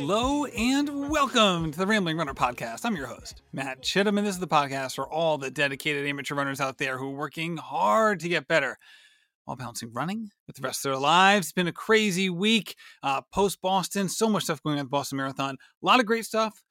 [0.00, 2.86] Hello and welcome to the Rambling Runner Podcast.
[2.86, 6.34] I'm your host, Matt Chittum, and this is the podcast for all the dedicated amateur
[6.34, 8.78] runners out there who are working hard to get better
[9.44, 11.48] while balancing running with the rest of their lives.
[11.48, 14.88] It's been a crazy week uh, post Boston, so much stuff going on at the
[14.88, 15.58] Boston Marathon.
[15.82, 16.62] A lot of great stuff,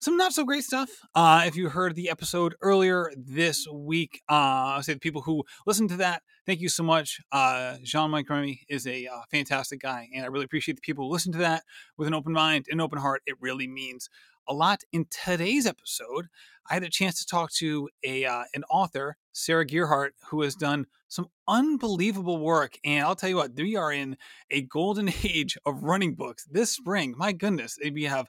[0.00, 0.90] some not so great stuff.
[1.14, 5.44] Uh, if you heard the episode earlier this week, uh, I say the people who
[5.66, 7.20] listened to that, thank you so much.
[7.32, 11.06] Uh, Jean Mike Remy is a uh, fantastic guy, and I really appreciate the people
[11.06, 11.64] who listen to that
[11.96, 13.22] with an open mind and open heart.
[13.26, 14.10] It really means
[14.48, 14.82] a lot.
[14.92, 16.26] In today's episode,
[16.68, 20.54] I had a chance to talk to a uh, an author, Sarah Gearhart, who has
[20.54, 22.78] done some unbelievable work.
[22.84, 24.16] And I'll tell you what, we are in
[24.50, 27.14] a golden age of running books this spring.
[27.16, 28.28] My goodness, we have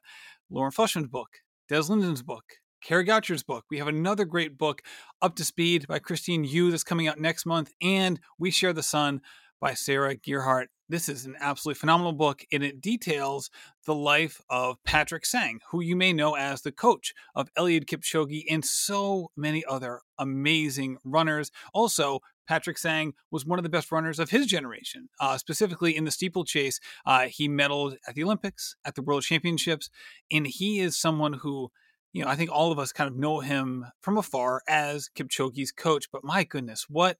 [0.49, 1.29] Lauren Fleshman's book,
[1.67, 2.43] Des Linden's book,
[2.83, 3.65] Kara Goucher's book.
[3.71, 4.83] We have another great book,
[5.21, 8.83] Up to Speed by Christine Yu, that's coming out next month, and We Share the
[8.83, 9.21] Sun
[9.59, 10.67] by Sarah Gearhart.
[10.87, 13.49] This is an absolutely phenomenal book, and it details
[13.85, 18.43] the life of Patrick Sang, who you may know as the coach of Eliud Kipchoge
[18.49, 21.49] and so many other amazing runners.
[21.73, 26.05] Also, Patrick Sang was one of the best runners of his generation, uh, specifically in
[26.05, 26.79] the steeplechase.
[27.05, 29.89] Uh, he medaled at the Olympics, at the World Championships,
[30.31, 31.71] and he is someone who,
[32.13, 35.71] you know, I think all of us kind of know him from afar as Kipchoge's
[35.71, 36.11] coach.
[36.11, 37.17] But my goodness, what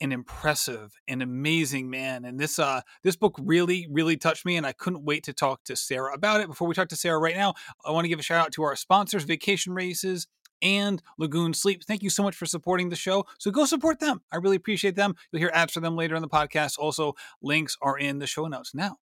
[0.00, 4.66] an impressive and amazing man and this uh this book really really touched me and
[4.66, 7.36] i couldn't wait to talk to sarah about it before we talk to sarah right
[7.36, 10.26] now i want to give a shout out to our sponsors vacation races
[10.62, 11.84] and Lagoon Sleep.
[11.84, 13.26] Thank you so much for supporting the show.
[13.38, 14.22] So go support them.
[14.32, 15.14] I really appreciate them.
[15.30, 16.78] You'll hear ads for them later in the podcast.
[16.78, 18.74] Also, links are in the show notes.
[18.74, 18.96] Now,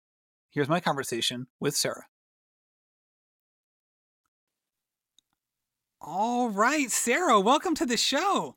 [0.50, 2.06] here's my conversation with Sarah.
[6.00, 8.56] All right, Sarah, welcome to the show.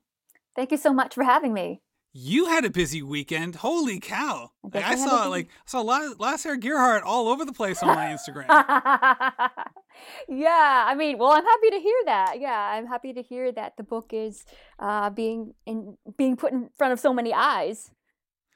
[0.56, 1.82] Thank you so much for having me.
[2.20, 3.58] You had a busy weekend.
[3.58, 4.50] Holy cow!
[4.74, 7.84] I, I saw like saw a lot of, lot Sarah Gearhart all over the place
[7.84, 8.48] on my Instagram.
[10.28, 12.40] yeah, I mean, well, I'm happy to hear that.
[12.40, 14.46] Yeah, I'm happy to hear that the book is
[14.80, 17.92] uh, being in being put in front of so many eyes.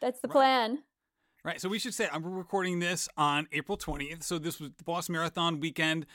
[0.02, 0.34] That's the right.
[0.34, 0.80] plan.
[1.46, 1.62] Right.
[1.62, 4.24] So we should say I'm recording this on April 20th.
[4.24, 6.08] So this was the Boston Marathon weekend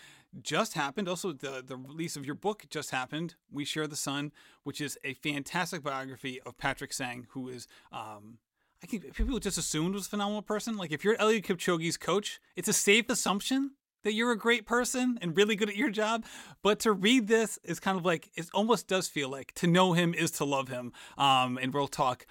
[0.42, 1.08] just happened.
[1.08, 3.34] Also, the the release of your book just happened.
[3.50, 4.32] We share the sun,
[4.64, 8.38] which is a fantastic biography of Patrick Sang, who is um,
[8.82, 10.76] I think people just assumed was a phenomenal person.
[10.76, 13.72] Like if you're Eliud Kipchoge's coach, it's a safe assumption
[14.04, 16.24] that you're a great person and really good at your job.
[16.62, 19.94] But to read this is kind of like it almost does feel like to know
[19.94, 20.92] him is to love him.
[21.18, 22.26] Um, and we'll talk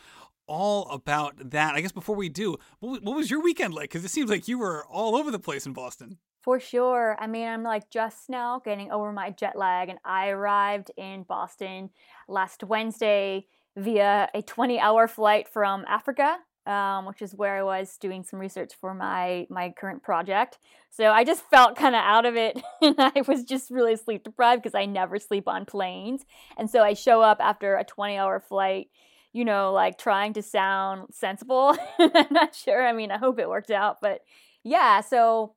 [0.47, 1.75] all about that.
[1.75, 3.89] I guess before we do, what, what was your weekend like?
[3.89, 6.19] Because it seems like you were all over the place in Boston.
[6.45, 7.17] For sure.
[7.19, 11.23] I mean, I'm like just now getting over my jet lag, and I arrived in
[11.23, 11.89] Boston
[12.27, 16.37] last Wednesday via a 20 hour flight from Africa.
[16.67, 20.57] Um, which is where I was doing some research for my my current project.
[20.89, 24.23] So I just felt kind of out of it, and I was just really sleep
[24.23, 26.25] deprived because I never sleep on planes.
[26.59, 28.89] And so I show up after a 20 hour flight,
[29.33, 31.75] you know, like trying to sound sensible.
[31.99, 32.85] I'm not sure.
[32.87, 34.21] I mean, I hope it worked out, but
[34.63, 35.01] yeah.
[35.01, 35.53] So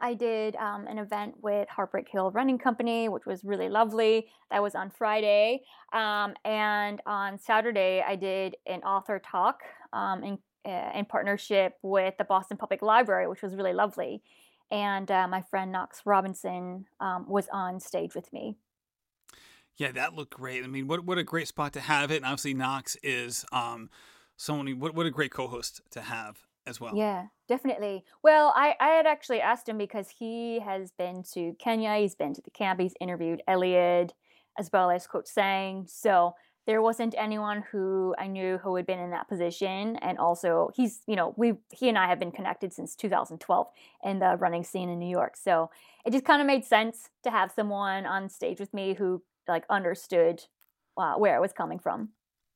[0.00, 4.28] I did um, an event with Heartbreak Hill Running Company, which was really lovely.
[4.50, 5.62] That was on Friday.
[5.92, 9.60] Um, and on Saturday, I did an author talk
[9.92, 14.22] um, in, uh, in partnership with the Boston Public Library, which was really lovely.
[14.70, 18.56] And uh, my friend Knox Robinson um, was on stage with me.
[19.76, 20.64] Yeah, that looked great.
[20.64, 22.16] I mean, what what a great spot to have it.
[22.16, 23.90] And obviously, Knox is um,
[24.36, 24.78] someone.
[24.78, 26.96] What what a great co-host to have as well.
[26.96, 28.04] Yeah, definitely.
[28.22, 32.34] Well, I, I had actually asked him because he has been to Kenya, he's been
[32.34, 34.10] to the camp, he's interviewed Eliud
[34.58, 35.86] as well as Coach Sang.
[35.88, 36.34] So
[36.66, 39.96] there wasn't anyone who I knew who had been in that position.
[39.96, 43.66] And also he's, you know, we he and I have been connected since 2012
[44.04, 45.36] in the running scene in New York.
[45.36, 45.70] So
[46.06, 49.64] it just kind of made sense to have someone on stage with me who like
[49.68, 50.44] understood
[50.96, 52.10] uh, where I was coming from.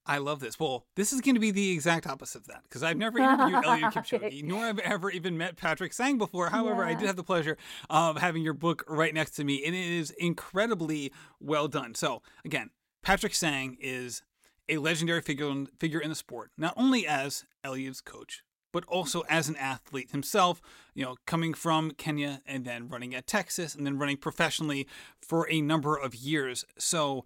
[0.06, 0.58] I love this.
[0.58, 3.64] Well, this is going to be the exact opposite of that because I've never interviewed
[3.64, 6.50] Eliud Kipchoge, nor have I ever even met Patrick Sang before.
[6.50, 6.90] However, yeah.
[6.90, 7.56] I did have the pleasure
[7.90, 11.94] of having your book right next to me, and it is incredibly well done.
[11.94, 12.70] So, again,
[13.02, 14.22] Patrick Sang is
[14.68, 18.42] a legendary figure in, figure in the sport, not only as Eliud's coach,
[18.72, 20.60] but also as an athlete himself,
[20.94, 24.86] you know, coming from Kenya and then running at Texas and then running professionally
[25.20, 26.64] for a number of years.
[26.78, 27.24] So,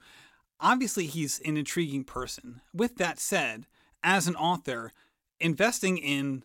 [0.60, 2.60] obviously he's an intriguing person.
[2.74, 3.66] With that said,
[4.02, 4.92] as an author,
[5.38, 6.44] investing in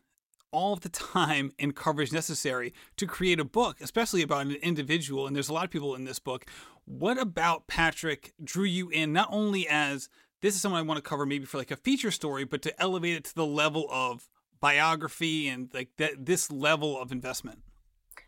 [0.51, 5.27] all of the time and coverage necessary to create a book, especially about an individual,
[5.27, 6.45] and there's a lot of people in this book.
[6.85, 10.09] What about Patrick drew you in not only as
[10.41, 12.81] this is someone I want to cover maybe for like a feature story, but to
[12.81, 14.29] elevate it to the level of
[14.59, 17.59] biography and like that this level of investment?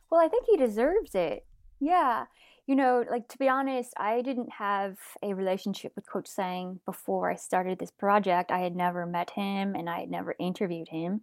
[0.09, 1.45] Well, I think he deserves it.
[1.79, 2.25] Yeah.
[2.67, 7.31] You know, like to be honest, I didn't have a relationship with Coach Sang before
[7.31, 8.51] I started this project.
[8.51, 11.21] I had never met him and I had never interviewed him.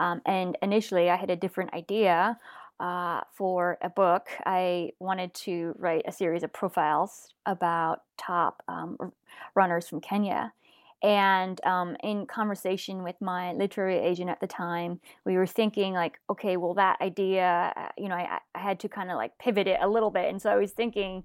[0.00, 2.38] Um, and initially, I had a different idea
[2.80, 4.28] uh, for a book.
[4.46, 9.12] I wanted to write a series of profiles about top um,
[9.54, 10.54] runners from Kenya.
[11.02, 16.18] And um, in conversation with my literary agent at the time, we were thinking like,
[16.30, 19.66] okay, well, that idea, uh, you know, I, I had to kind of like pivot
[19.66, 20.30] it a little bit.
[20.30, 21.24] And so I was thinking,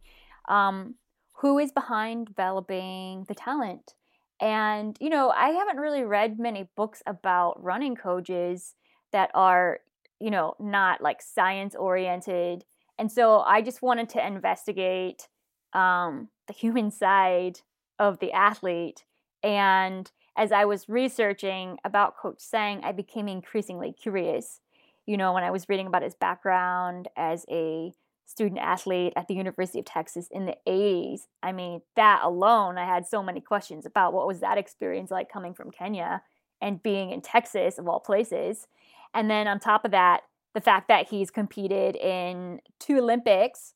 [0.50, 0.96] um,
[1.34, 3.94] who is behind developing the talent?
[4.42, 8.76] And, you know, I haven't really read many books about running coaches
[9.14, 9.80] that are,
[10.20, 12.66] you know, not like science oriented.
[13.00, 15.28] And so I just wanted to investigate
[15.74, 17.62] um, the human side
[18.00, 19.06] of the athlete
[19.44, 24.62] and as I was researching about Coach Sang, I became increasingly curious.
[25.06, 27.92] You know, when I was reading about his background as a
[28.26, 32.86] student athlete at the University of Texas in the 80s, I mean, that alone, I
[32.86, 36.22] had so many questions about what was that experience like coming from Kenya
[36.62, 38.68] and being in Texas, of all places.
[39.14, 40.22] And then on top of that,
[40.54, 43.74] the fact that he's competed in two Olympics,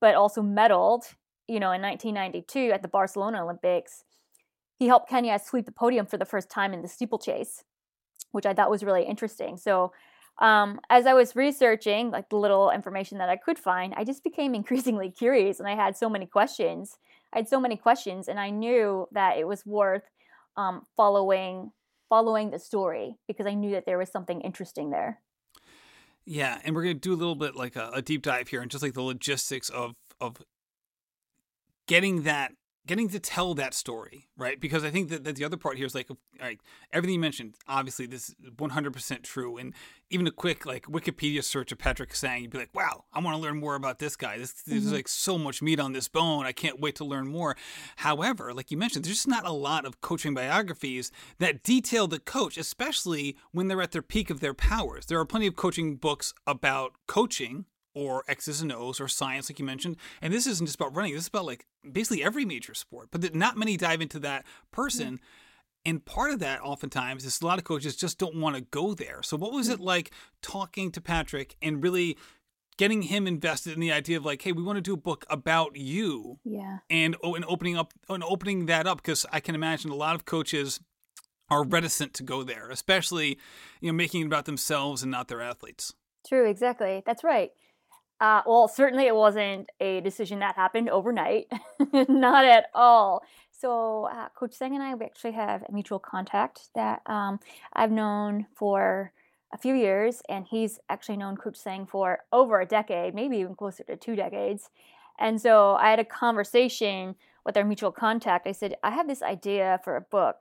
[0.00, 1.14] but also medaled,
[1.48, 4.04] you know, in 1992 at the Barcelona Olympics
[4.78, 7.64] he helped Kenya sweep the podium for the first time in the steeplechase,
[8.32, 9.56] which I thought was really interesting.
[9.56, 9.92] So,
[10.40, 14.24] um, as I was researching, like the little information that I could find, I just
[14.24, 16.98] became increasingly curious, and I had so many questions.
[17.32, 20.04] I had so many questions, and I knew that it was worth
[20.56, 21.72] um, following
[22.08, 25.20] following the story because I knew that there was something interesting there.
[26.26, 28.70] Yeah, and we're gonna do a little bit like a, a deep dive here and
[28.70, 30.42] just like the logistics of of
[31.86, 32.52] getting that
[32.86, 34.60] getting to tell that story, right?
[34.60, 36.08] Because I think that, that the other part here is like,
[36.40, 36.60] like
[36.92, 39.56] everything you mentioned, obviously this is 100% true.
[39.56, 39.72] And
[40.10, 43.36] even a quick like Wikipedia search of Patrick Sang, you'd be like, wow, I want
[43.36, 44.36] to learn more about this guy.
[44.36, 44.94] This, there's mm-hmm.
[44.94, 46.44] like so much meat on this bone.
[46.44, 47.56] I can't wait to learn more.
[47.96, 52.18] However, like you mentioned, there's just not a lot of coaching biographies that detail the
[52.18, 55.06] coach, especially when they're at their peak of their powers.
[55.06, 57.64] There are plenty of coaching books about coaching,
[57.94, 59.96] or X's and O's or science, like you mentioned.
[60.20, 63.34] And this isn't just about running, this is about like basically every major sport, but
[63.34, 65.20] not many dive into that person.
[65.86, 68.94] And part of that, oftentimes, is a lot of coaches just don't want to go
[68.94, 69.22] there.
[69.22, 72.16] So, what was it like talking to Patrick and really
[72.76, 75.24] getting him invested in the idea of like, hey, we want to do a book
[75.28, 79.54] about you, yeah, and oh, and opening up and opening that up because I can
[79.54, 80.80] imagine a lot of coaches
[81.50, 83.38] are reticent to go there, especially
[83.80, 85.92] you know making it about themselves and not their athletes.
[86.26, 87.02] True, exactly.
[87.04, 87.52] That's right.
[88.20, 91.46] Uh, well, certainly it wasn't a decision that happened overnight,
[92.08, 93.22] not at all.
[93.50, 97.40] So, uh, Coach Sang and I, we actually have a mutual contact that um,
[97.72, 99.12] I've known for
[99.52, 103.54] a few years, and he's actually known Coach Sang for over a decade, maybe even
[103.54, 104.70] closer to two decades.
[105.18, 107.14] And so I had a conversation
[107.44, 108.46] with our mutual contact.
[108.46, 110.40] I said, I have this idea for a book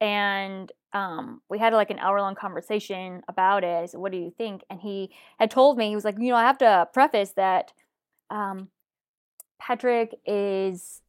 [0.00, 3.82] and um, we had like an hour long conversation about it.
[3.82, 6.30] I said, "What do you think?" And he had told me he was like, "You
[6.30, 7.72] know, I have to preface that
[8.30, 8.68] um,
[9.58, 11.00] Patrick is,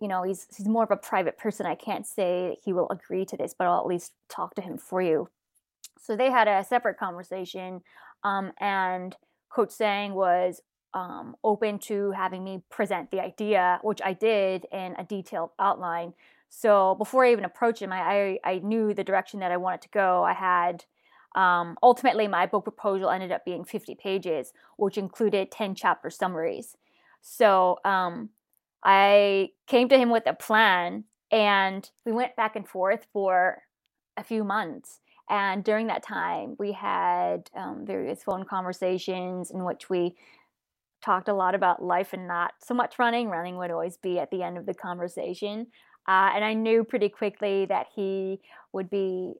[0.00, 1.66] you know, he's he's more of a private person.
[1.66, 4.76] I can't say he will agree to this, but I'll at least talk to him
[4.76, 5.30] for you."
[5.98, 7.82] So they had a separate conversation,
[8.24, 9.16] um, and
[9.50, 10.60] Coach Sang was
[10.92, 16.14] um, open to having me present the idea, which I did in a detailed outline
[16.50, 19.82] so before I even approached him, I, I, I knew the direction that I wanted
[19.82, 20.24] to go.
[20.24, 20.84] I had
[21.36, 26.76] um, ultimately my book proposal ended up being 50 pages, which included 10 chapter summaries.
[27.22, 28.30] So um,
[28.84, 33.62] I came to him with a plan, and we went back and forth for
[34.16, 34.98] a few months.
[35.28, 40.16] And during that time, we had um, various phone conversations in which we
[41.00, 43.28] talked a lot about life and not so much running.
[43.28, 45.68] Running would always be at the end of the conversation.
[46.08, 48.40] Uh, and I knew pretty quickly that he
[48.72, 49.34] would be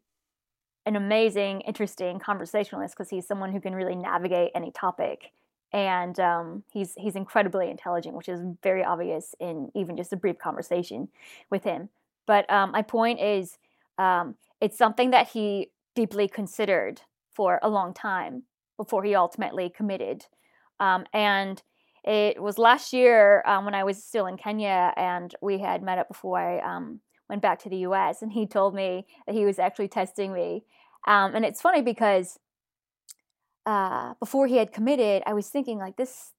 [0.87, 5.33] an amazing, interesting conversationalist because he's someone who can really navigate any topic.
[5.73, 10.39] And um, he's he's incredibly intelligent, which is very obvious in even just a brief
[10.39, 11.09] conversation
[11.49, 11.91] with him.
[12.27, 13.59] But um, my point is,
[13.99, 17.03] um, it's something that he deeply considered
[17.33, 18.45] for a long time
[18.77, 20.27] before he ultimately committed.
[20.81, 21.63] Um, and
[22.05, 25.99] it was last year um, when I was still in Kenya, and we had met
[25.99, 28.23] up before I um, went back to the U.S.
[28.23, 30.65] And he told me that he was actually testing me,
[31.07, 32.39] um, and it's funny because
[33.67, 36.33] uh, before he had committed, I was thinking like this.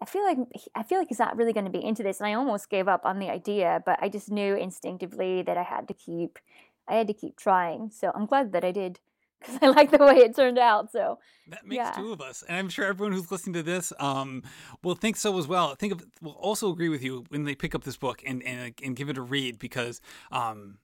[0.00, 0.38] I feel like
[0.76, 2.86] I feel like he's not really going to be into this, and I almost gave
[2.86, 3.82] up on the idea.
[3.84, 6.38] But I just knew instinctively that I had to keep,
[6.86, 7.90] I had to keep trying.
[7.90, 9.00] So I'm glad that I did.
[9.40, 10.90] Because I like the way it turned out.
[10.90, 11.18] So
[11.48, 11.92] that makes yeah.
[11.92, 14.42] two of us, and I'm sure everyone who's listening to this um,
[14.82, 15.74] will think so as well.
[15.74, 18.74] Think of will also agree with you when they pick up this book and and,
[18.82, 20.00] and give it a read because
[20.32, 20.78] um,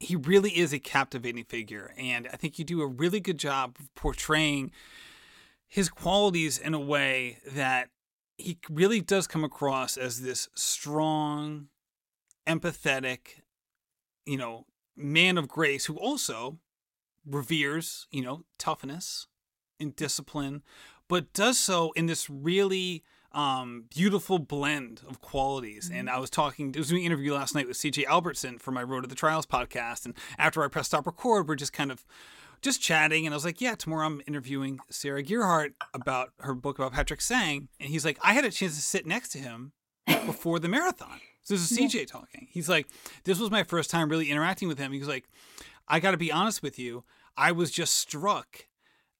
[0.00, 3.76] he really is a captivating figure, and I think you do a really good job
[3.78, 4.70] of portraying
[5.68, 7.88] his qualities in a way that
[8.36, 11.68] he really does come across as this strong,
[12.46, 13.42] empathetic,
[14.26, 16.58] you know, man of grace who also
[17.26, 19.26] reveres, you know, toughness
[19.78, 20.62] and discipline,
[21.08, 25.88] but does so in this really um, beautiful blend of qualities.
[25.88, 25.98] Mm-hmm.
[25.98, 28.82] And I was talking, it was an interview last night with CJ Albertson for my
[28.82, 30.04] Road to the Trials podcast.
[30.04, 32.04] And after I pressed stop record, we're just kind of
[32.60, 33.26] just chatting.
[33.26, 37.20] And I was like, yeah, tomorrow I'm interviewing Sarah Gearhart about her book about Patrick
[37.20, 37.68] Sang.
[37.80, 39.72] And he's like, I had a chance to sit next to him
[40.06, 41.20] before the marathon.
[41.42, 42.04] So this is CJ yeah.
[42.04, 42.46] talking.
[42.50, 42.86] He's like,
[43.24, 44.92] this was my first time really interacting with him.
[44.92, 45.24] He was like,
[45.92, 47.04] I got to be honest with you.
[47.36, 48.66] I was just struck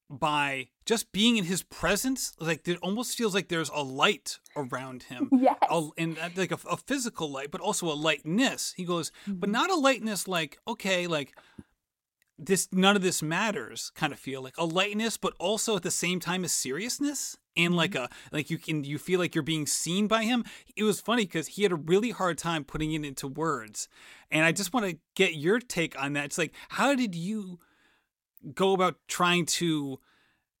[0.09, 5.03] by just being in his presence like it almost feels like there's a light around
[5.03, 5.55] him yes.
[5.69, 9.39] A, and like a, a, physical light but also a lightness he goes mm-hmm.
[9.39, 11.35] but not a lightness like okay like
[12.37, 15.89] this none of this matters kind of feel like a lightness but also at the
[15.89, 18.03] same time a seriousness and like mm-hmm.
[18.03, 20.43] a like you can you feel like you're being seen by him
[20.75, 23.87] it was funny because he had a really hard time putting it into words
[24.31, 27.59] and i just want to get your take on that it's like how did you
[28.53, 29.99] go about trying to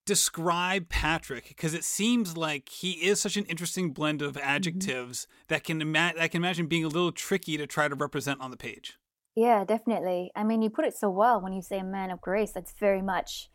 [0.05, 4.47] describe Patrick because it seems like he is such an interesting blend of mm-hmm.
[4.47, 5.43] adjectives mm-hmm.
[5.47, 8.51] that can ima- I can imagine being a little tricky to try to represent on
[8.51, 8.97] the page.
[9.35, 10.31] Yeah, definitely.
[10.35, 12.51] I mean, you put it so well when you say a man of grace.
[12.51, 13.49] That's very much,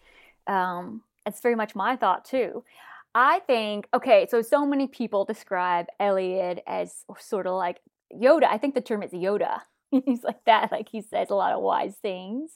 [0.47, 2.65] um, that's very much my thought too.
[3.21, 7.81] I think okay, so so many people describe Eliud as sort of like
[8.15, 8.45] Yoda.
[8.45, 9.63] I think the term is Yoda.
[9.91, 12.53] He's like that, like he says a lot of wise things.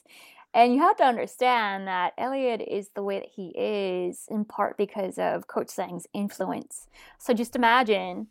[0.53, 4.77] And you have to understand that Eliud is the way that he is in part
[4.77, 6.87] because of Coach Sang's influence.
[7.17, 8.27] So just imagine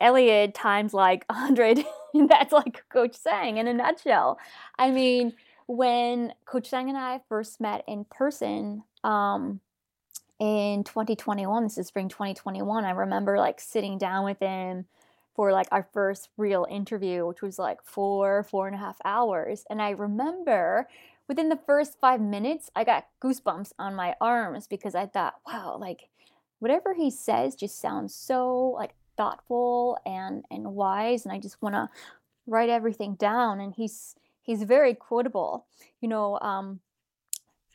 [0.00, 1.84] Eliud times like 100.
[2.28, 4.38] that's like Coach Sang in a nutshell.
[4.78, 5.34] I mean,
[5.66, 9.60] when Coach Sang and I first met in person um,
[10.42, 14.86] in 2021, this is spring 2021, I remember like sitting down with him
[15.36, 19.64] for like our first real interview, which was like four, four and a half hours.
[19.70, 20.88] And I remember
[21.28, 25.76] within the first five minutes, I got goosebumps on my arms because I thought, wow,
[25.80, 26.08] like
[26.58, 31.76] whatever he says just sounds so like thoughtful and and wise, and I just want
[31.76, 31.88] to
[32.48, 33.60] write everything down.
[33.60, 35.66] And he's he's very quotable.
[36.00, 36.80] You know, um,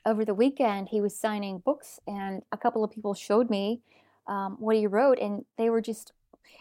[0.08, 3.82] over the weekend he was signing books, and a couple of people showed me
[4.26, 6.14] um, what he wrote, and they were just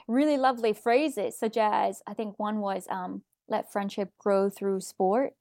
[0.07, 5.35] really lovely phrases, such as I think one was um, "Let friendship grow through sport."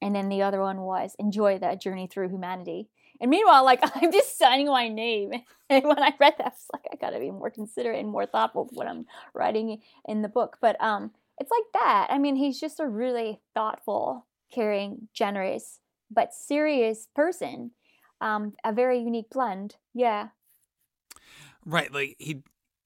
[0.00, 2.88] and then the other one was enjoy that journey through humanity.
[3.20, 5.32] And meanwhile, like I'm just signing my name.
[5.70, 8.24] And when I read that, I was like, I gotta be more considerate and more
[8.24, 10.56] thoughtful of what I'm writing in the book.
[10.62, 12.06] But um, it's like that.
[12.08, 17.72] I mean, he's just a really thoughtful, caring, generous, but serious person.
[18.20, 19.76] Um, a very unique blend.
[19.94, 20.28] Yeah.
[21.64, 21.92] Right.
[21.92, 22.42] Like he,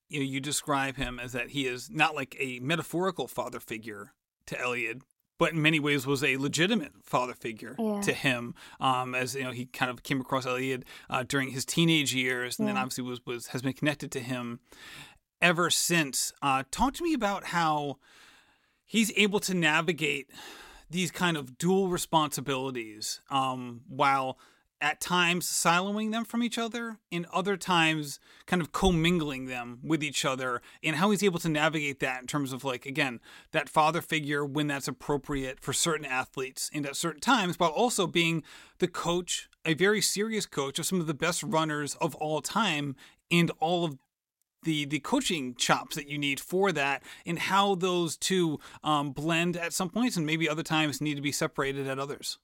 [0.08, 4.12] you know, you describe him as that he is not like a metaphorical father figure
[4.46, 5.02] to Eliud,
[5.38, 8.00] but in many ways was a legitimate father figure yeah.
[8.02, 8.54] to him.
[8.80, 12.58] Um, as you know, he kind of came across Eliud uh, during his teenage years,
[12.58, 12.74] and yeah.
[12.74, 14.60] then obviously was was has been connected to him
[15.40, 16.32] ever since.
[16.42, 17.96] Uh, talk to me about how
[18.84, 20.30] he's able to navigate
[20.92, 24.38] these kind of dual responsibilities um, while
[24.82, 30.02] at times siloing them from each other, in other times kind of commingling them with
[30.02, 33.20] each other, and how he's able to navigate that in terms of like again
[33.52, 38.08] that father figure when that's appropriate for certain athletes and at certain times, while also
[38.08, 38.42] being
[38.78, 42.96] the coach, a very serious coach of some of the best runners of all time,
[43.30, 43.98] and all of
[44.62, 49.56] the the coaching chops that you need for that, and how those two um, blend
[49.56, 52.38] at some points, and maybe other times need to be separated at others.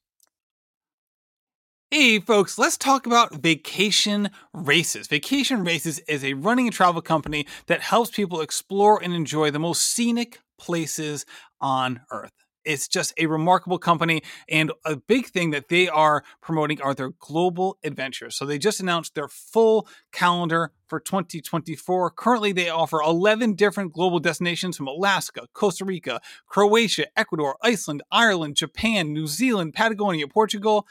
[1.91, 5.07] Hey, folks, let's talk about Vacation Races.
[5.07, 9.59] Vacation Races is a running and travel company that helps people explore and enjoy the
[9.59, 11.25] most scenic places
[11.63, 12.48] on Earth.
[12.69, 17.11] It's just a remarkable company, and a big thing that they are promoting are their
[17.19, 18.37] global adventures.
[18.37, 22.11] So, they just announced their full calendar for 2024.
[22.13, 28.57] Currently, they offer 11 different global destinations from Alaska, Costa Rica, Croatia, Ecuador, Iceland, Ireland,
[28.57, 30.87] Japan, New Zealand, Patagonia, Portugal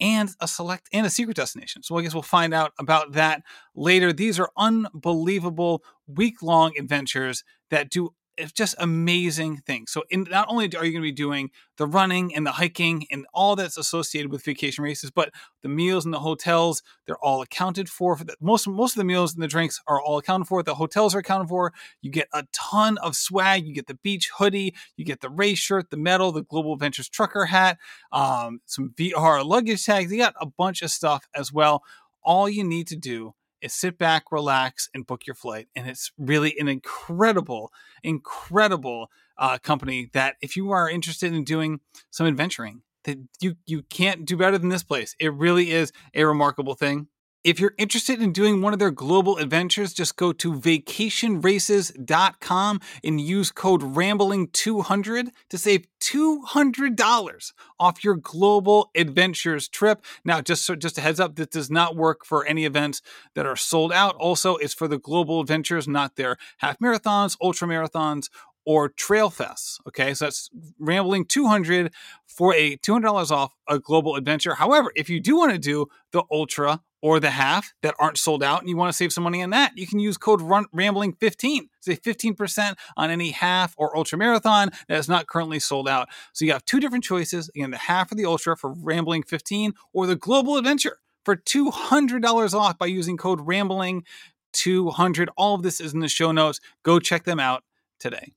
[0.00, 1.82] and a select and a secret destination.
[1.82, 3.42] So I guess we'll find out about that
[3.74, 4.12] later.
[4.12, 8.10] These are unbelievable week long adventures that do
[8.42, 9.92] it's just amazing things.
[9.92, 13.06] So, in, not only are you going to be doing the running and the hiking
[13.10, 15.30] and all that's associated with vacation races, but
[15.62, 18.16] the meals and the hotels, they're all accounted for.
[18.16, 20.62] for the, most, most of the meals and the drinks are all accounted for.
[20.62, 21.72] The hotels are accounted for.
[22.00, 23.64] You get a ton of swag.
[23.64, 27.08] You get the beach hoodie, you get the race shirt, the medal, the Global Adventures
[27.08, 27.78] trucker hat,
[28.10, 30.10] um, some VR luggage tags.
[30.10, 31.82] You got a bunch of stuff as well.
[32.22, 35.68] All you need to do is sit back, relax, and book your flight.
[35.74, 41.80] And it's really an incredible, incredible uh, company that if you are interested in doing
[42.10, 45.16] some adventuring, that you you can't do better than this place.
[45.18, 47.08] It really is a remarkable thing.
[47.44, 53.20] If you're interested in doing one of their global adventures, just go to vacationraces.com and
[53.20, 60.04] use code RAMBLING200 to save $200 off your global adventures trip.
[60.24, 63.02] Now, just so, just a heads up, this does not work for any events
[63.34, 64.14] that are sold out.
[64.14, 68.28] Also, it's for the global adventures, not their half marathons, ultra marathons,
[68.64, 69.80] or Trail Fests.
[69.88, 71.92] Okay, so that's Rambling 200
[72.28, 74.54] for a $200 off a global adventure.
[74.54, 78.42] However, if you do want to do the Ultra or the half that aren't sold
[78.42, 81.68] out and you want to save some money on that, you can use code RAMBLING15.
[81.80, 86.08] Save 15% on any half or ultra marathon that is not currently sold out.
[86.32, 87.50] So you have two different choices.
[87.50, 92.54] Again, the half or the ultra for Rambling 15 or the global adventure for $200
[92.54, 95.28] off by using code RAMBLING200.
[95.36, 96.60] All of this is in the show notes.
[96.84, 97.64] Go check them out
[97.98, 98.32] today.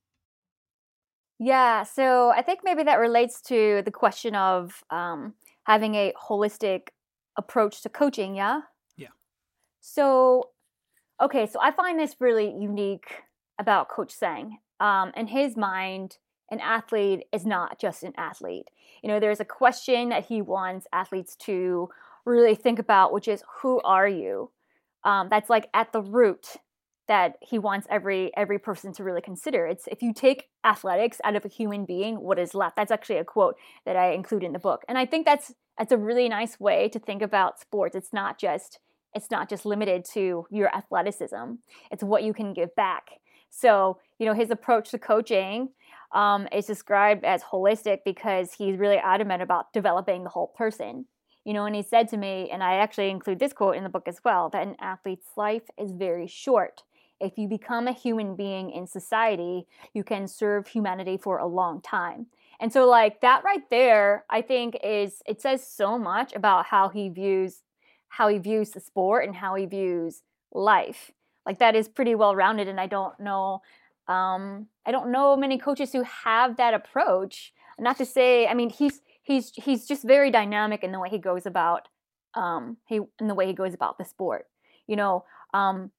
[1.38, 6.88] Yeah, so I think maybe that relates to the question of um, having a holistic
[7.36, 8.62] approach to coaching, yeah?
[8.96, 9.08] Yeah.
[9.80, 10.50] So,
[11.20, 13.22] okay, so I find this really unique
[13.58, 14.58] about Coach Sang.
[14.80, 16.18] Um, in his mind,
[16.50, 18.68] an athlete is not just an athlete.
[19.02, 21.88] You know, there's a question that he wants athletes to
[22.24, 24.50] really think about, which is who are you?
[25.04, 26.56] Um, that's like at the root
[27.08, 29.66] that he wants every every person to really consider.
[29.66, 32.76] It's if you take athletics out of a human being, what is left?
[32.76, 34.82] That's actually a quote that I include in the book.
[34.88, 37.94] And I think that's that's a really nice way to think about sports.
[37.94, 38.78] It's not just
[39.14, 41.54] it's not just limited to your athleticism.
[41.90, 43.08] It's what you can give back.
[43.48, 45.70] So, you know, his approach to coaching
[46.12, 51.06] um, is described as holistic because he's really adamant about developing the whole person.
[51.44, 53.88] You know, and he said to me, and I actually include this quote in the
[53.88, 56.82] book as well, that an athlete's life is very short
[57.20, 61.80] if you become a human being in society, you can serve humanity for a long
[61.80, 62.26] time.
[62.60, 66.88] And so, like that right there, I think is it says so much about how
[66.88, 67.62] he views
[68.08, 71.10] how he views the sport and how he views life.
[71.44, 73.60] Like that is pretty well rounded, and I don't know,
[74.08, 77.52] um, I don't know many coaches who have that approach.
[77.78, 81.18] Not to say, I mean, he's he's he's just very dynamic in the way he
[81.18, 81.88] goes about
[82.34, 84.46] um, he in the way he goes about the sport.
[84.86, 85.90] You know, um,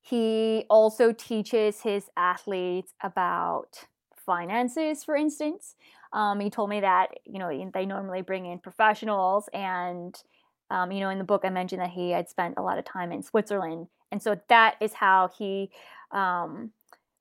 [0.00, 3.86] he also teaches his athletes about
[4.24, 5.76] finances, for instance.
[6.12, 10.14] Um, he told me that you know they normally bring in professionals, and
[10.70, 12.84] um, you know in the book I mentioned that he had spent a lot of
[12.84, 15.70] time in Switzerland, and so that is how he
[16.10, 16.72] um,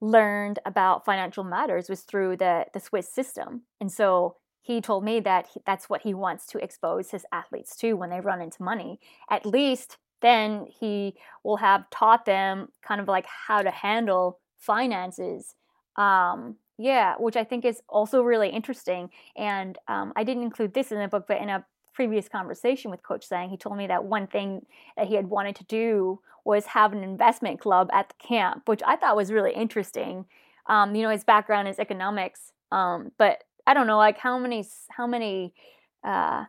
[0.01, 5.19] learned about financial matters was through the the Swiss system, and so he told me
[5.21, 8.61] that he, that's what he wants to expose his athletes to when they run into
[8.61, 8.99] money.
[9.29, 15.55] At least then he will have taught them kind of like how to handle finances.
[15.95, 19.09] Um, yeah, which I think is also really interesting.
[19.35, 23.03] And um, I didn't include this in the book, but in a previous conversation with
[23.03, 24.65] Coach Sang, he told me that one thing
[24.95, 28.79] that he had wanted to do was have an investment club at the camp, which
[28.87, 30.25] I thought was really interesting.
[30.67, 34.65] Um, you know, his background is economics, um, but I don't know, like how many
[34.89, 35.53] how many
[36.01, 36.45] uh,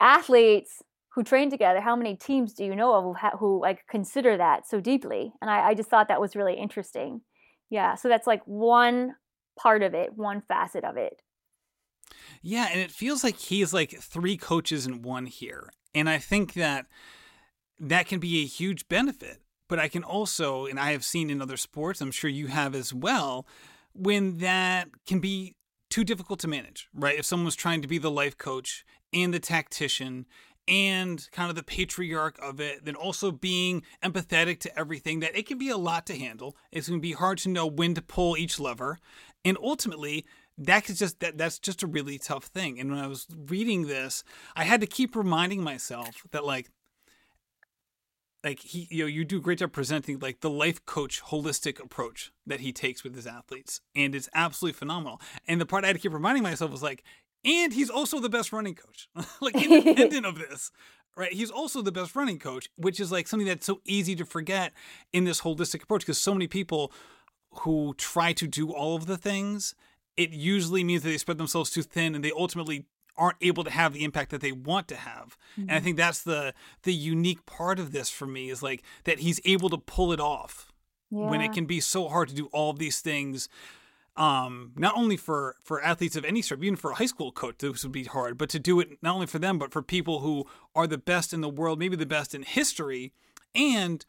[0.00, 0.80] athletes
[1.14, 4.66] who train together how many teams do you know of who, who like consider that
[4.68, 7.20] so deeply and I, I just thought that was really interesting
[7.70, 9.14] yeah so that's like one
[9.56, 11.22] part of it one facet of it
[12.42, 16.54] yeah and it feels like he's like three coaches in one here and i think
[16.54, 16.86] that
[17.78, 21.40] that can be a huge benefit but i can also and i have seen in
[21.42, 23.46] other sports i'm sure you have as well
[23.92, 25.54] when that can be
[25.90, 29.40] too difficult to manage right if someone's trying to be the life coach and the
[29.40, 30.26] tactician
[30.66, 35.46] and kind of the patriarch of it, then also being empathetic to everything, that it
[35.46, 36.56] can be a lot to handle.
[36.72, 38.98] It's going to be hard to know when to pull each lever.
[39.44, 40.24] And ultimately,
[40.56, 42.78] that's just that that's just a really tough thing.
[42.80, 44.24] And when I was reading this,
[44.56, 46.70] I had to keep reminding myself that like
[48.42, 51.82] like he you know you do a great job presenting like the life coach holistic
[51.82, 55.86] approach that he takes with his athletes and it's absolutely phenomenal and the part i
[55.86, 57.02] had to keep reminding myself was like
[57.44, 59.08] and he's also the best running coach.
[59.40, 60.70] like independent of this,
[61.16, 61.32] right?
[61.32, 64.72] He's also the best running coach, which is like something that's so easy to forget
[65.12, 66.92] in this holistic approach because so many people
[67.60, 69.74] who try to do all of the things,
[70.16, 72.86] it usually means that they spread themselves too thin and they ultimately
[73.16, 75.36] aren't able to have the impact that they want to have.
[75.52, 75.62] Mm-hmm.
[75.62, 75.84] And I mm-hmm.
[75.84, 79.70] think that's the the unique part of this for me is like that he's able
[79.70, 80.72] to pull it off
[81.10, 81.28] yeah.
[81.28, 83.48] when it can be so hard to do all of these things
[84.16, 87.58] um, not only for for athletes of any sort, even for a high school coach,
[87.58, 88.38] this would be hard.
[88.38, 91.32] But to do it not only for them, but for people who are the best
[91.32, 93.12] in the world, maybe the best in history,
[93.54, 94.04] and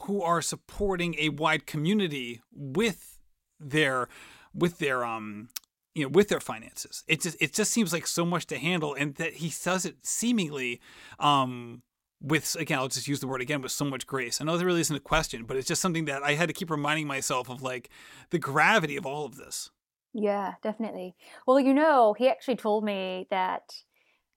[0.00, 3.18] who are supporting a wide community with
[3.60, 4.08] their
[4.54, 5.48] with their um
[5.94, 7.04] you know with their finances.
[7.06, 9.96] It just it just seems like so much to handle and that he does it
[10.02, 10.80] seemingly
[11.18, 11.82] um
[12.20, 14.40] with again i'll just use the word again with so much grace.
[14.40, 16.54] I know there really isn't a question but it's just something that i had to
[16.54, 17.90] keep reminding myself of like
[18.30, 19.70] the gravity of all of this.
[20.14, 21.14] Yeah definitely.
[21.46, 23.74] Well you know he actually told me that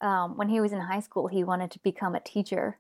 [0.01, 2.79] um, when he was in high school he wanted to become a teacher.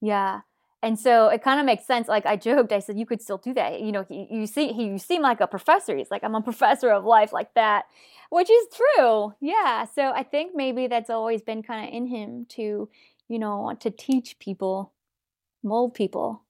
[0.00, 0.40] Yeah
[0.82, 2.08] and so it kind of makes sense.
[2.08, 3.80] Like I joked, I said, you could still do that.
[3.80, 5.96] You know, he, you see, he, you seem like a professor.
[5.96, 7.84] He's like, I'm a professor of life like that,
[8.30, 9.34] which is true.
[9.40, 9.84] Yeah.
[9.84, 12.88] So I think maybe that's always been kind of in him to,
[13.28, 14.92] you know, want to teach people,
[15.62, 16.44] mold people.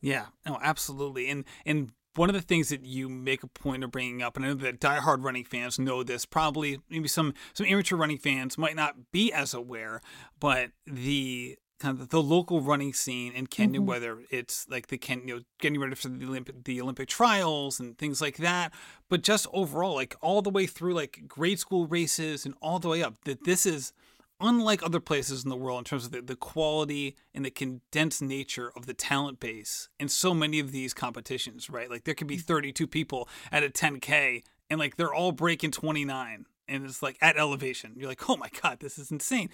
[0.00, 1.28] Yeah, no, absolutely.
[1.28, 4.44] And, and one of the things that you make a point of bringing up, and
[4.44, 8.58] I know that diehard running fans know this, probably maybe some some amateur running fans
[8.58, 10.00] might not be as aware,
[10.38, 13.88] but the kind of the local running scene in Kenya, mm-hmm.
[13.88, 17.80] whether it's like the Ken, you know, getting ready for the Olympic, the Olympic trials
[17.80, 18.72] and things like that,
[19.08, 22.88] but just overall, like all the way through like grade school races and all the
[22.88, 23.92] way up, that this is
[24.40, 28.22] unlike other places in the world in terms of the, the quality and the condensed
[28.22, 31.90] nature of the talent base in so many of these competitions, right?
[31.90, 32.42] Like there could be mm.
[32.42, 37.36] 32 people at a 10K and like they're all breaking 29 and it's like at
[37.36, 37.94] elevation.
[37.96, 39.50] You're like, oh my God, this is insane.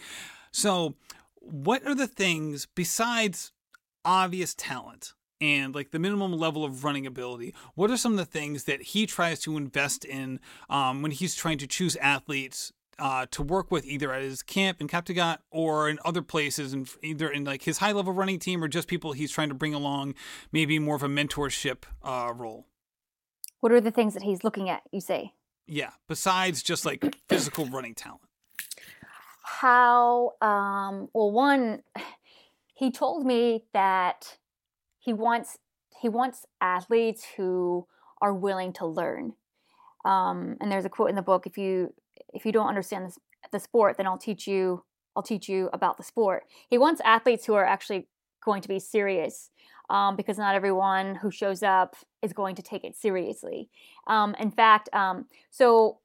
[0.52, 0.94] So
[1.40, 3.52] what are the things besides
[4.04, 8.24] obvious talent and like the minimum level of running ability what are some of the
[8.24, 13.26] things that he tries to invest in um, when he's trying to choose athletes uh,
[13.30, 17.28] to work with either at his camp in Kaptagat or in other places, and either
[17.30, 20.14] in like his high level running team or just people he's trying to bring along,
[20.52, 22.66] maybe more of a mentorship uh, role.
[23.60, 24.82] What are the things that he's looking at?
[24.92, 25.32] You say?
[25.66, 28.22] Yeah, besides just like physical running talent
[29.48, 31.82] how um, well one
[32.74, 34.38] he told me that
[34.98, 35.58] he wants
[36.00, 37.86] he wants athletes who
[38.20, 39.32] are willing to learn.
[40.04, 41.92] Um, and there's a quote in the book if you
[42.32, 43.18] if you don't understand this,
[43.52, 44.84] the sport then i'll teach you
[45.16, 46.44] i'll teach you about the sport.
[46.68, 48.06] He wants athletes who are actually
[48.44, 49.50] going to be serious
[49.90, 53.70] um, because not everyone who shows up is going to take it seriously.
[54.06, 55.98] Um, in fact um, so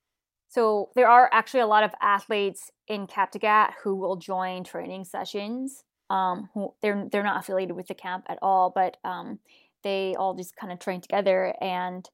[0.53, 5.83] so there are actually a lot of athletes in Kaptagat who will join training sessions.
[6.11, 9.39] Um, who they're they're not affiliated with the camp at all, but um,
[9.81, 11.55] they all just kind of train together.
[11.59, 12.07] And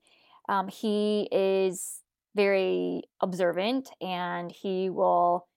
[0.48, 2.00] um, he is
[2.34, 5.48] very observant, and he will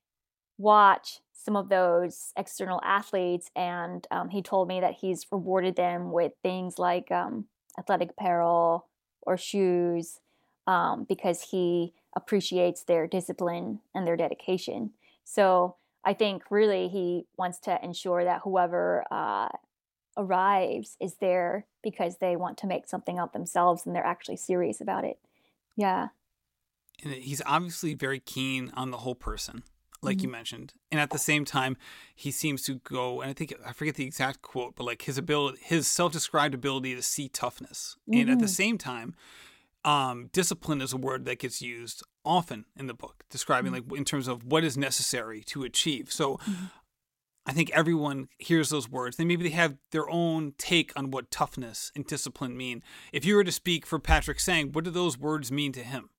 [0.59, 3.49] watch some of those external athletes.
[3.55, 7.45] And um, he told me that he's rewarded them with things like um,
[7.79, 8.89] athletic apparel
[9.25, 10.19] or shoes
[10.67, 14.91] um, because he appreciates their discipline and their dedication.
[15.25, 19.49] So I think really he wants to ensure that whoever uh,
[20.17, 24.81] arrives is there because they want to make something of themselves and they're actually serious
[24.81, 25.19] about it.
[25.77, 26.09] Yeah.
[27.03, 29.63] And he's obviously very keen on the whole person,
[30.03, 30.27] like mm-hmm.
[30.27, 30.75] you mentioned.
[30.91, 31.77] And at the same time,
[32.15, 35.19] he seems to go, and I think, I forget the exact quote, but like his
[35.19, 37.97] ability, his self described ability to see toughness.
[38.09, 38.21] Mm-hmm.
[38.21, 38.53] And at the mm-hmm.
[38.53, 39.15] same time,
[39.85, 43.91] um, discipline is a word that gets used often in the book, describing mm-hmm.
[43.91, 46.13] like in terms of what is necessary to achieve.
[46.13, 46.67] So mm-hmm.
[47.45, 49.17] I think everyone hears those words.
[49.17, 52.83] Then maybe they have their own take on what toughness and discipline mean.
[53.13, 56.11] If you were to speak for Patrick Sang, what do those words mean to him?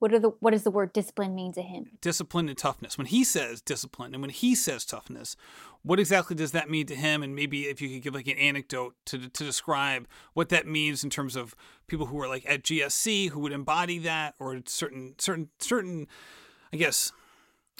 [0.00, 1.98] What are the what does the word discipline mean to him?
[2.00, 2.96] Discipline and toughness.
[2.96, 5.36] When he says discipline and when he says toughness,
[5.82, 7.22] what exactly does that mean to him?
[7.22, 11.04] And maybe if you could give like an anecdote to to describe what that means
[11.04, 11.54] in terms of
[11.86, 16.08] people who are like at GSC who would embody that, or certain certain certain,
[16.72, 17.12] I guess,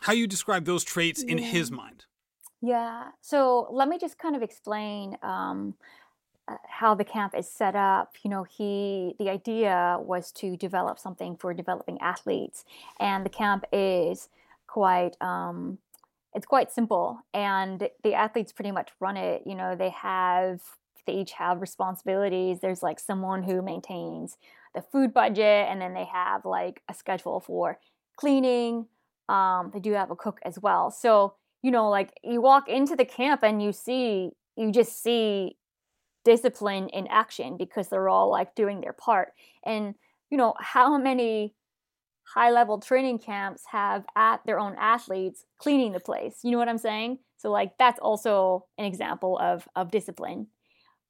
[0.02, 2.04] how you describe those traits in his mind.
[2.60, 3.08] Yeah.
[3.22, 5.74] So let me just kind of explain um,
[6.68, 11.36] how the camp is set up you know he the idea was to develop something
[11.36, 12.64] for developing athletes.
[12.98, 14.28] And the camp is
[14.66, 15.78] quite um,
[16.34, 17.20] it's quite simple.
[17.34, 19.42] And the athletes pretty much run it.
[19.46, 20.60] You know they have
[21.06, 22.60] they each have responsibilities.
[22.60, 24.36] There's like someone who maintains
[24.74, 27.78] the food budget and then they have like a schedule for
[28.16, 28.86] cleaning.
[29.28, 30.90] Um, they do have a cook as well.
[30.90, 35.56] So you know like you walk into the camp and you see you just see
[36.24, 39.32] discipline in action because they're all like doing their part.
[39.64, 39.94] And
[40.30, 41.54] you know, how many
[42.22, 46.38] high level training camps have at their own athletes cleaning the place?
[46.42, 47.18] You know what I'm saying?
[47.36, 50.48] So like that's also an example of of discipline.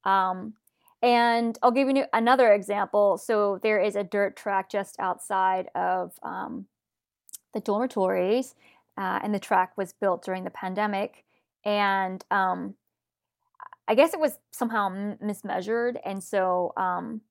[0.03, 0.53] Um,
[1.01, 3.17] and I'll give you another example.
[3.17, 6.67] So there is a dirt track just outside of um,
[7.53, 8.53] the dormitories,
[8.97, 11.25] uh, and the track was built during the pandemic.
[11.65, 12.75] And um,
[13.87, 14.89] I guess it was somehow
[15.21, 17.21] mismeasured, and so um,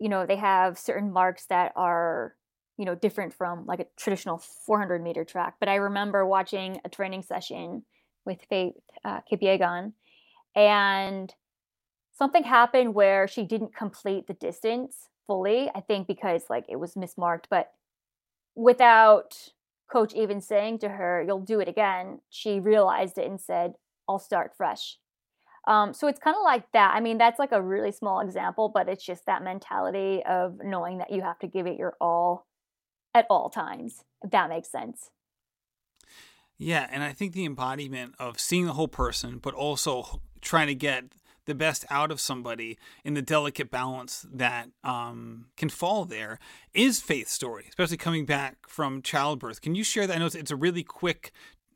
[0.00, 2.34] you know they have certain marks that are
[2.78, 5.56] you know different from like a traditional 400 meter track.
[5.60, 7.84] But I remember watching a training session
[8.26, 9.92] with Faith uh, Kipyegon,
[10.56, 11.34] and
[12.12, 15.70] something happened where she didn't complete the distance fully.
[15.74, 17.72] I think because like it was mismarked, but
[18.56, 19.50] without
[19.92, 23.74] coach even saying to her, "You'll do it again," she realized it and said,
[24.08, 24.98] "I'll start fresh."
[25.66, 26.94] Um, so it's kind of like that.
[26.94, 30.98] I mean, that's like a really small example, but it's just that mentality of knowing
[30.98, 32.46] that you have to give it your all
[33.14, 34.04] at all times.
[34.22, 35.10] If that makes sense.
[36.58, 40.74] Yeah, and I think the embodiment of seeing the whole person, but also trying to
[40.74, 41.04] get
[41.46, 46.38] the best out of somebody in the delicate balance that um, can fall there
[46.72, 49.60] is Faith's story, especially coming back from childbirth.
[49.60, 50.16] Can you share that?
[50.16, 51.32] I know it's a really quick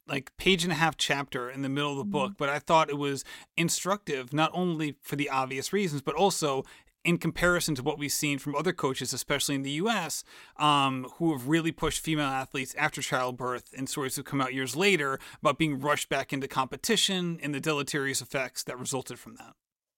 [0.09, 2.39] like page and a half chapter in the middle of the book, mm-hmm.
[2.39, 3.25] but I thought it was
[3.57, 6.65] instructive not only for the obvious reasons, but also
[7.05, 10.25] in comparison to what we've seen from other coaches, especially in the U.S.,
[10.59, 14.77] um, who have really pushed female athletes after childbirth, and stories have come out years
[14.77, 19.55] later about being rushed back into competition and the deleterious effects that resulted from that.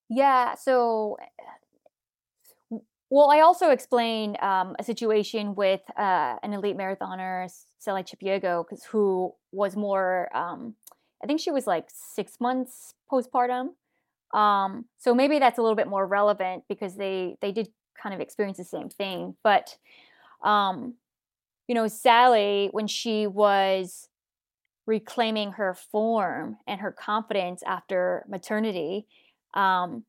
[0.09, 0.55] Yeah.
[0.55, 1.17] So,
[3.09, 9.33] well, I also explained um, a situation with uh, an elite marathoner, Sally Kipyego, who
[9.51, 10.29] was more.
[10.35, 10.75] Um,
[11.23, 13.69] I think she was like six months postpartum
[14.33, 17.69] um, so maybe that's a little bit more relevant because they they did
[18.01, 19.35] kind of experience the same thing.
[19.43, 19.77] But
[20.43, 20.95] um,
[21.67, 24.07] you know, Sally, when she was
[24.87, 29.05] reclaiming her form and her confidence after maternity,
[29.53, 30.05] um,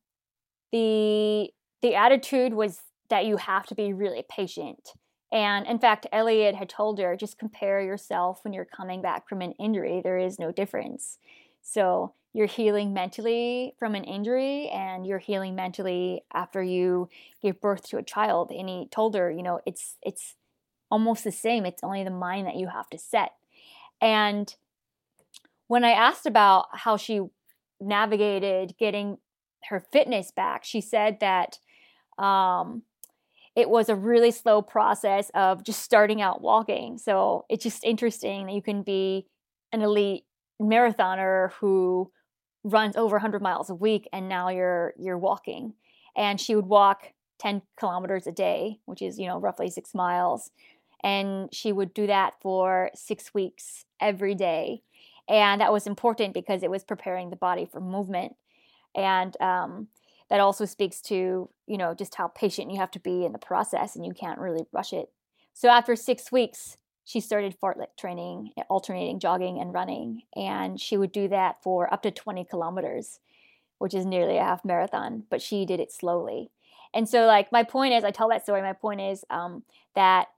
[0.71, 1.51] the
[1.83, 4.93] the attitude was that you have to be really patient.
[5.33, 9.41] And in fact, Eliud had told her, just compare yourself when you're coming back from
[9.41, 10.03] an injury.
[10.05, 11.19] There is no difference.
[11.63, 17.09] So you're healing mentally from an injury and you're healing mentally after you
[17.43, 20.37] give birth to a child and he told her you know it's it's
[20.91, 23.33] almost the same it's only the mind that you have to set
[24.01, 24.57] and
[25.67, 27.21] when i asked about how she
[27.81, 29.19] navigated getting
[29.69, 31.59] her fitness back she said that
[32.19, 32.83] um,
[33.55, 36.99] it was a really slow process of just starting out walking.
[36.99, 39.27] So it's just interesting that you can be
[39.73, 40.25] an elite
[40.61, 42.11] marathoner who
[42.65, 45.75] runs over 100 miles a week and now you're you're walking.
[46.17, 50.51] And she would walk 10 kilometers a day which is you know roughly 6 miles.
[51.05, 54.83] And she would do that for 6 weeks every day.
[55.29, 58.37] And that was important because it was preparing the body for movement.
[58.95, 59.89] And um,
[60.33, 63.39] that also speaks to you know just how patient you have to be in the
[63.39, 65.11] process and you can't really rush it
[65.53, 71.13] so after 6 weeks she started fartlek training, alternating jogging and running, and she would
[71.13, 73.19] do that for up to 20 kilometers,
[73.79, 76.51] which is nearly a half marathon, but she did it slowly.
[76.95, 78.63] And so, like, my point is, I tell that story.
[78.63, 79.65] My point is um,
[79.95, 80.29] that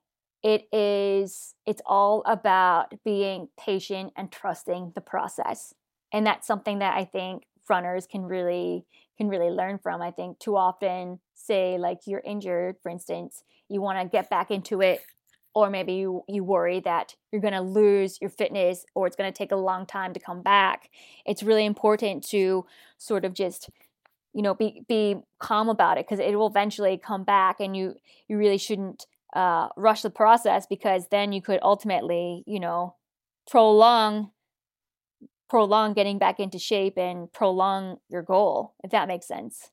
[0.43, 5.75] it is, it's all about being patient and trusting the process,
[6.13, 10.03] and that's something that I think runners can really can really learn from.
[10.03, 14.51] I think too often, say like you're injured, for instance, you want to get back
[14.51, 15.01] into it
[15.55, 19.33] or maybe you, you worry that you're going to lose your fitness or it's going
[19.33, 20.91] to take a long time to come back
[21.25, 22.67] it's really important to
[22.99, 23.71] sort of just
[24.35, 27.95] you know be be calm about it because it will eventually come back and you
[28.29, 32.95] you really shouldn't uh, rush the process because then you could ultimately you know
[33.49, 34.31] prolong
[35.55, 39.71] prolong getting back into shape and prolong your goal if that makes sense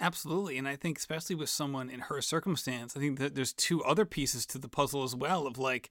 [0.00, 0.58] Absolutely.
[0.58, 4.04] And I think, especially with someone in her circumstance, I think that there's two other
[4.04, 5.90] pieces to the puzzle as well of like,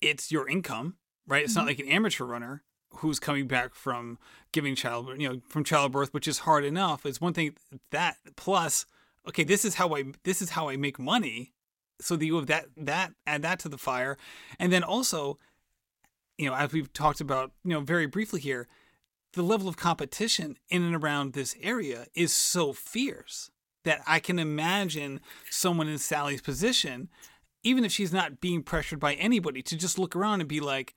[0.00, 1.44] it's your income, right?
[1.44, 1.60] It's mm-hmm.
[1.60, 2.64] not like an amateur runner
[2.96, 4.18] who's coming back from
[4.50, 7.06] giving child, you know, from childbirth, which is hard enough.
[7.06, 7.54] It's one thing
[7.92, 8.86] that plus,
[9.28, 11.52] okay, this is how I, this is how I make money.
[12.00, 14.16] So that you have that, that, add that to the fire.
[14.58, 15.38] And then also,
[16.38, 18.68] you know, as we've talked about, you know, very briefly here,
[19.34, 23.50] the level of competition in and around this area is so fierce
[23.84, 25.20] that I can imagine
[25.50, 27.08] someone in Sally's position,
[27.62, 30.94] even if she's not being pressured by anybody, to just look around and be like,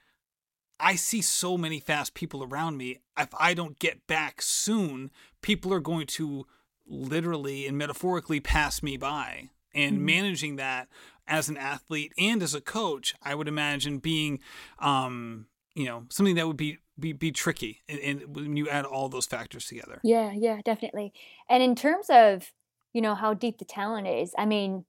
[0.80, 2.99] I see so many fast people around me.
[3.17, 6.47] If I don't get back soon, people are going to
[6.88, 9.49] literally and metaphorically pass me by.
[9.73, 10.06] And mm-hmm.
[10.06, 10.89] managing that
[11.27, 14.39] as an athlete and as a coach, I would imagine being,
[14.79, 18.86] um, you know, something that would be be, be tricky and, and when you add
[18.86, 19.99] all those factors together.
[20.03, 21.13] Yeah, yeah, definitely.
[21.49, 22.51] And in terms of,
[22.93, 24.86] you know, how deep the talent is, I mean,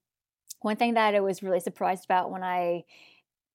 [0.61, 2.83] one thing that I was really surprised about when I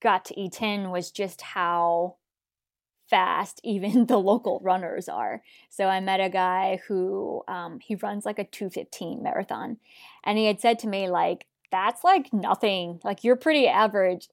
[0.02, 2.16] got to Iten was just how
[3.08, 5.42] fast even the local runners are.
[5.70, 9.78] So I met a guy who um, he runs like a 215 marathon,
[10.24, 13.00] and he had said to me like, "That's like nothing.
[13.04, 14.28] Like you're pretty average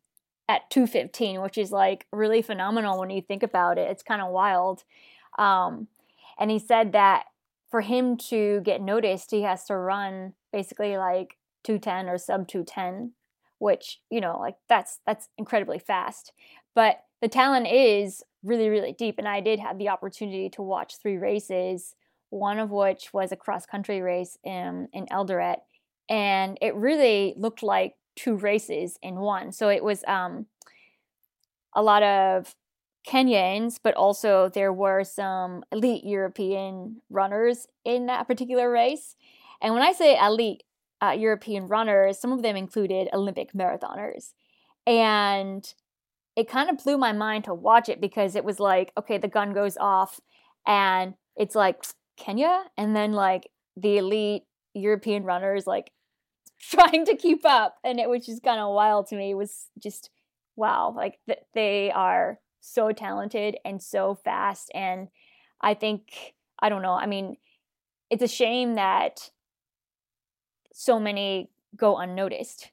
[0.47, 3.89] at 215, which is like really phenomenal when you think about it.
[3.89, 4.83] It's kind of wild."
[5.37, 5.87] Um,
[6.39, 7.25] and he said that
[7.69, 13.11] for him to get noticed, he has to run basically like 210 or sub 210
[13.59, 16.31] which you know like that's that's incredibly fast
[16.73, 20.97] but the talent is really really deep and i did have the opportunity to watch
[20.97, 21.95] three races
[22.29, 25.57] one of which was a cross country race in in eldoret
[26.09, 29.51] and it really looked like two races in one.
[29.51, 30.47] So it was um
[31.75, 32.55] a lot of
[33.07, 39.15] kenyans but also there were some elite european runners in that particular race.
[39.61, 40.63] And when i say elite
[41.01, 44.33] uh, European runners, some of them included Olympic marathoners.
[44.87, 45.71] And
[46.35, 49.27] it kind of blew my mind to watch it because it was like, okay, the
[49.27, 50.19] gun goes off
[50.65, 51.85] and it's like
[52.17, 55.91] Kenya, and then like the elite European runners like
[56.71, 57.77] trying to keep up.
[57.83, 59.31] And it was just kind of wild to me.
[59.31, 60.09] It was just
[60.55, 64.71] wow, like th- they are so talented and so fast.
[64.73, 65.09] And
[65.61, 67.37] I think, I don't know, I mean,
[68.09, 69.29] it's a shame that
[70.73, 72.71] so many go unnoticed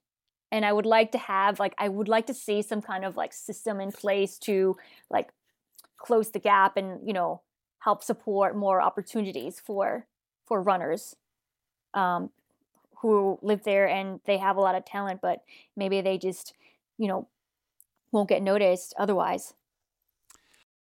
[0.51, 3.17] and i would like to have like i would like to see some kind of
[3.17, 4.77] like system in place to
[5.11, 5.31] like
[5.99, 7.41] close the gap and you know
[7.81, 10.07] help support more opportunities for
[10.47, 11.17] for runners
[11.95, 12.31] um,
[13.03, 15.43] who live there and they have a lot of talent but
[15.77, 16.55] maybe they just
[16.99, 17.29] you know
[18.11, 19.55] won't get noticed otherwise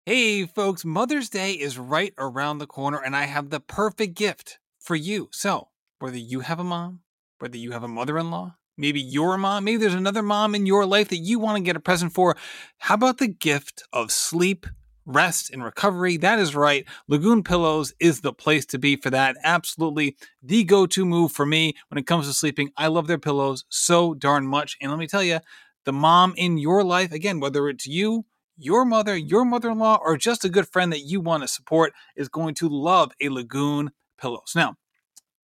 [0.05, 4.59] hey folks mother's day is right around the corner and i have the perfect gift
[4.79, 6.99] for you so whether you have a mom,
[7.39, 10.65] whether you have a mother in law, maybe your mom, maybe there's another mom in
[10.65, 12.35] your life that you want to get a present for.
[12.77, 14.67] How about the gift of sleep?
[15.05, 16.17] Rest and recovery.
[16.17, 16.85] That is right.
[17.07, 19.35] Lagoon Pillows is the place to be for that.
[19.43, 22.71] Absolutely the go to move for me when it comes to sleeping.
[22.75, 24.75] I love their pillows so darn much.
[24.81, 25.39] And let me tell you,
[25.85, 28.25] the mom in your life, again, whether it's you,
[28.57, 31.47] your mother, your mother in law, or just a good friend that you want to
[31.47, 34.53] support, is going to love a Lagoon Pillows.
[34.55, 34.77] Now,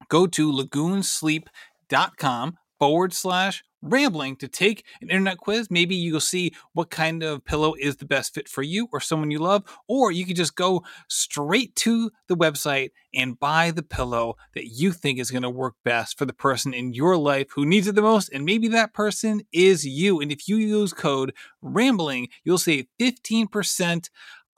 [0.09, 5.69] go to lagoonsleep.com forward slash rambling to take an internet quiz.
[5.69, 9.29] Maybe you'll see what kind of pillow is the best fit for you or someone
[9.29, 14.35] you love, or you can just go straight to the website and buy the pillow
[14.55, 17.67] that you think is going to work best for the person in your life who
[17.67, 18.31] needs it the most.
[18.33, 20.19] And maybe that person is you.
[20.19, 24.09] And if you use code rambling, you'll save 15%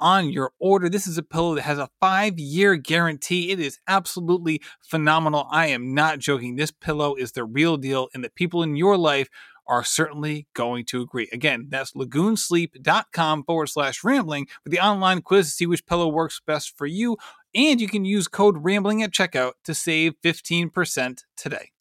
[0.03, 0.89] on your order.
[0.89, 3.51] This is a pillow that has a five year guarantee.
[3.51, 5.47] It is absolutely phenomenal.
[5.49, 6.57] I am not joking.
[6.57, 9.29] This pillow is the real deal, and the people in your life
[9.65, 11.29] are certainly going to agree.
[11.31, 16.41] Again, that's lagoonsleep.com forward slash rambling for the online quiz to see which pillow works
[16.45, 17.17] best for you.
[17.55, 21.72] And you can use code rambling at checkout to save 15% today.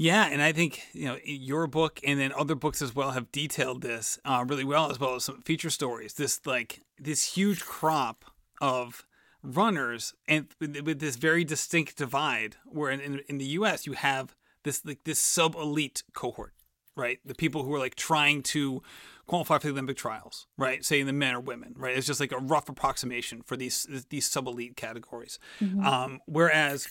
[0.00, 3.30] Yeah, and I think you know your book and then other books as well have
[3.30, 6.14] detailed this uh, really well, as well as some feature stories.
[6.14, 8.24] This like this huge crop
[8.62, 9.04] of
[9.42, 13.86] runners, and with this very distinct divide, where in, in, in the U.S.
[13.86, 16.54] you have this like this sub elite cohort,
[16.96, 17.18] right?
[17.22, 18.82] The people who are like trying to
[19.26, 20.82] qualify for the Olympic trials, right?
[20.82, 21.94] Saying the men or women, right?
[21.94, 25.38] It's just like a rough approximation for these these sub elite categories.
[25.60, 25.84] Mm-hmm.
[25.84, 26.88] Um, whereas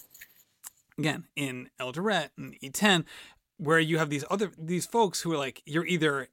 [0.99, 3.05] again in Eldoret and Iten,
[3.57, 6.29] where you have these other these folks who are like you're either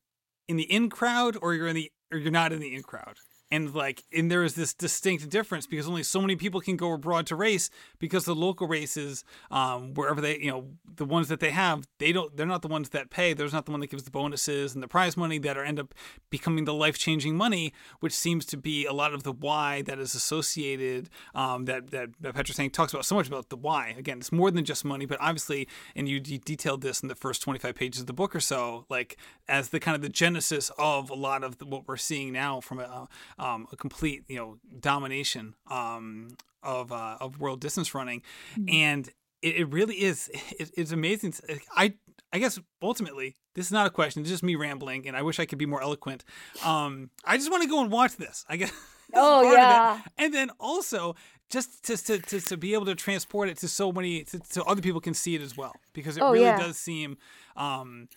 [0.48, 3.16] in the in crowd or you're in the or you're not in the in crowd
[3.50, 6.92] and like and there is this distinct difference because only so many people can go
[6.92, 10.66] abroad to race because the local races um, wherever they you know
[10.96, 13.34] the ones that they have they don't they're not the ones that pay.
[13.34, 15.78] There's not the one that gives the bonuses and the prize money that are end
[15.78, 15.94] up
[16.30, 20.14] becoming the life-changing money which seems to be a lot of the why that is
[20.14, 23.94] associated um, that, that that Patrick Sang talks about so much about the why.
[23.96, 27.42] Again it's more than just money but obviously and you detailed this in the first
[27.42, 29.16] 25 pages of the book or so like
[29.48, 32.60] as the kind of the genesis of a lot of the, what we're seeing now
[32.60, 33.08] from a
[33.38, 36.28] um, a complete you know domination um,
[36.62, 38.22] of uh, of world distance running,
[38.52, 38.68] mm-hmm.
[38.68, 39.08] and
[39.42, 40.30] it, it really is.
[40.58, 41.34] It, it's amazing.
[41.76, 41.94] I
[42.32, 44.22] I guess ultimately this is not a question.
[44.22, 46.24] It's just me rambling, and I wish I could be more eloquent.
[46.64, 48.44] Um, I just want to go and watch this.
[48.48, 48.72] I guess.
[49.14, 50.00] oh yeah.
[50.18, 51.14] And then also
[51.50, 54.62] just to, to, to, to, be able to transport it to so many to, so
[54.62, 56.58] other people can see it as well because it oh, really yeah.
[56.58, 57.16] does seem
[57.56, 58.08] um,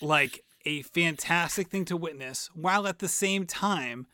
[0.00, 4.06] like a fantastic thing to witness while at the same time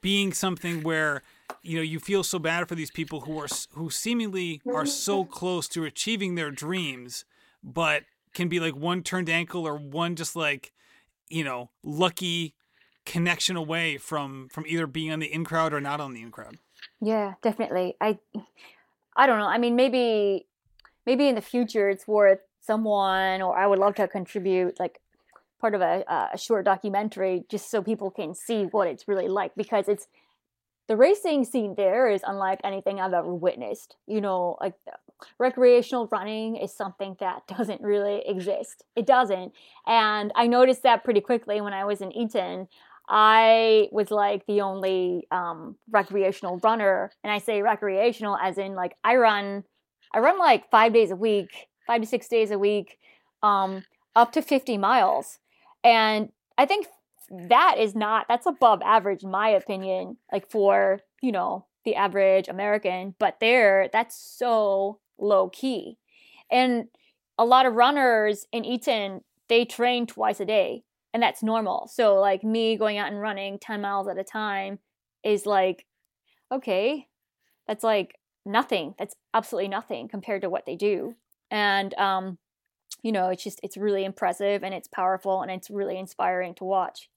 [0.00, 1.22] being something where
[1.62, 4.86] you know you feel so bad for these people who are who seemingly are mm-hmm.
[4.86, 7.24] so close to achieving their dreams
[7.62, 10.72] but can be like one turned ankle or one just like
[11.28, 12.54] you know lucky
[13.04, 16.30] connection away from from either being on the in crowd or not on the in
[16.30, 16.56] crowd.
[17.00, 17.96] Yeah definitely.
[18.00, 18.18] I
[19.16, 19.46] i don't know.
[19.46, 20.46] I mean maybe
[21.06, 25.00] maybe in the future it's worth someone or i would love to contribute like
[25.60, 29.52] part of a, a short documentary just so people can see what it's really like
[29.56, 30.08] because it's
[30.90, 33.94] the racing scene there is unlike anything I've ever witnessed.
[34.08, 34.74] You know, like
[35.38, 38.82] recreational running is something that doesn't really exist.
[38.96, 39.52] It doesn't.
[39.86, 42.66] And I noticed that pretty quickly when I was in Iten.
[43.08, 48.96] I was like the only um, recreational runner, and I say recreational as in like
[49.02, 49.64] I run,
[50.12, 52.98] I run like five days a week, five to six days a week,
[53.42, 53.84] um,
[54.14, 55.38] up to fifty miles,
[55.84, 56.86] and I think
[57.48, 62.48] that is not that's above average in my opinion like for you know the average
[62.48, 65.96] american but there that's so low key
[66.50, 66.86] and
[67.38, 71.90] a lot of runners in Iten they train twice a day and that's normal.
[71.92, 74.78] So like me going out and running 10 miles at a time
[75.24, 75.86] is like
[76.52, 77.06] okay
[77.66, 78.94] that's like nothing.
[78.98, 81.14] That's absolutely nothing compared to what they do.
[81.50, 82.38] And um
[83.02, 86.64] you know it's just it's really impressive and it's powerful and it's really inspiring to
[86.64, 87.08] watch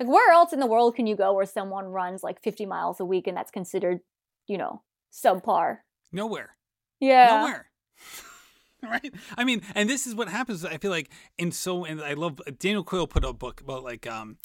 [0.00, 3.00] like where else in the world can you go where someone runs like 50 miles
[3.00, 4.00] a week and that's considered,
[4.46, 5.78] you know, subpar?
[6.12, 6.56] Nowhere.
[7.00, 7.40] Yeah.
[7.40, 7.70] Nowhere.
[8.90, 9.12] right?
[9.36, 10.64] I mean, and this is what happens.
[10.64, 14.06] I feel like in so, and I love Daniel Coyle put a book about like
[14.06, 14.36] um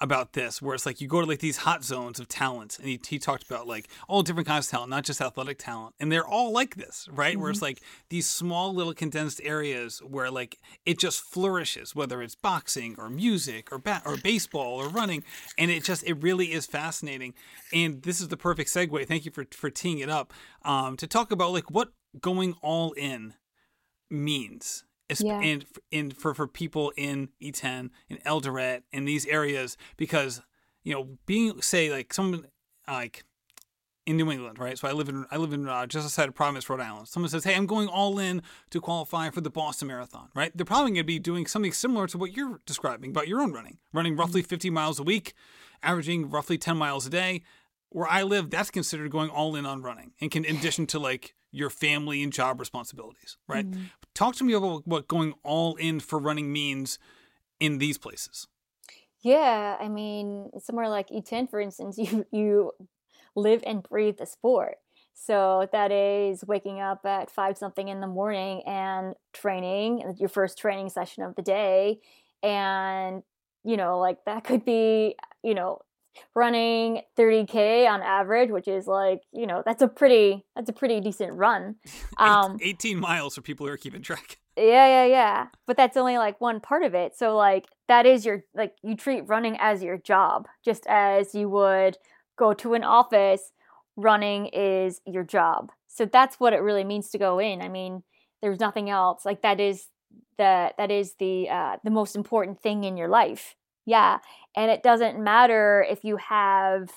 [0.00, 2.88] about this, where it's like you go to like these hot zones of talent, and
[2.88, 6.12] he, he talked about like all different kinds of talent, not just athletic talent, and
[6.12, 7.32] they're all like this, right?
[7.32, 7.40] Mm-hmm.
[7.40, 7.64] Where it's mm-hmm.
[7.64, 13.10] like these small little condensed areas where like it just flourishes, whether it's boxing or
[13.10, 15.24] music or bat or baseball or running,
[15.56, 17.34] and it just it really is fascinating.
[17.72, 19.06] And this is the perfect segue.
[19.06, 20.32] Thank you for for teeing it up
[20.64, 21.90] um, to talk about like what
[22.20, 23.34] going all in
[24.10, 24.84] means
[25.16, 25.40] yeah.
[25.40, 30.42] and in for for people in Iten in Eldoret in these areas because
[30.82, 32.46] you know being say like someone
[32.86, 33.24] like
[34.06, 34.78] in New England, right?
[34.78, 37.08] So I live in I live in uh, just outside of Providence, Rhode Island.
[37.08, 40.50] Someone says, "Hey, I'm going all in to qualify for the Boston Marathon," right?
[40.54, 43.52] They're probably going to be doing something similar to what you're describing about your own
[43.52, 44.48] running, running roughly mm-hmm.
[44.48, 45.34] 50 miles a week,
[45.82, 47.42] averaging roughly 10 miles a day.
[47.90, 50.98] Where I live, that's considered going all in on running, and can in addition to
[50.98, 53.68] like your family and job responsibilities, right?
[53.68, 53.84] Mm-hmm.
[54.14, 56.98] Talk to me about what going all in for running means
[57.60, 58.46] in these places.
[59.20, 62.72] Yeah, I mean, somewhere like Iten, for instance, you you
[63.34, 64.76] live and breathe the sport.
[65.14, 70.58] So that is waking up at five something in the morning and training, your first
[70.58, 71.98] training session of the day.
[72.42, 73.24] And,
[73.64, 75.80] you know, like that could be, you know,
[76.34, 81.00] running 30k on average which is like you know that's a pretty that's a pretty
[81.00, 81.76] decent run.
[82.18, 84.38] Um 18 miles for people who are keeping track.
[84.56, 85.46] Yeah yeah yeah.
[85.66, 87.16] But that's only like one part of it.
[87.16, 91.48] So like that is your like you treat running as your job just as you
[91.48, 91.96] would
[92.36, 93.52] go to an office
[93.96, 95.70] running is your job.
[95.86, 97.62] So that's what it really means to go in.
[97.62, 98.02] I mean
[98.42, 99.24] there's nothing else.
[99.24, 99.86] Like that is
[100.38, 103.54] the that is the uh the most important thing in your life
[103.88, 104.18] yeah.
[104.54, 106.90] And it doesn't matter if you have,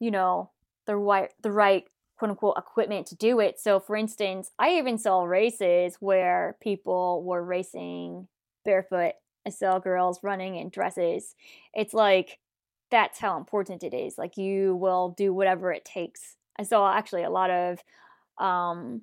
[0.00, 0.50] you know,
[0.86, 1.84] the right the right
[2.18, 3.60] quote unquote equipment to do it.
[3.60, 8.26] So for instance, I even saw races where people were racing
[8.64, 9.12] barefoot.
[9.46, 11.36] I saw girls running in dresses.
[11.74, 12.40] It's like
[12.90, 14.18] that's how important it is.
[14.18, 16.34] Like you will do whatever it takes.
[16.58, 17.78] I saw actually a lot of
[18.36, 19.02] um,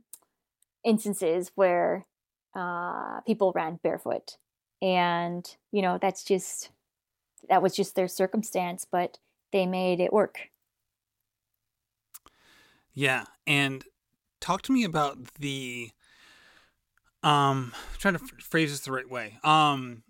[0.84, 2.05] instances where
[2.53, 4.36] uh, people ran barefoot,
[4.82, 6.70] and you know that's just
[7.50, 9.18] that was just their circumstance, but
[9.52, 10.50] they made it work.
[12.94, 13.84] Yeah, and
[14.40, 15.92] talk to me about the
[17.24, 19.38] um I'm trying to phrase this the right way.
[19.44, 20.04] Um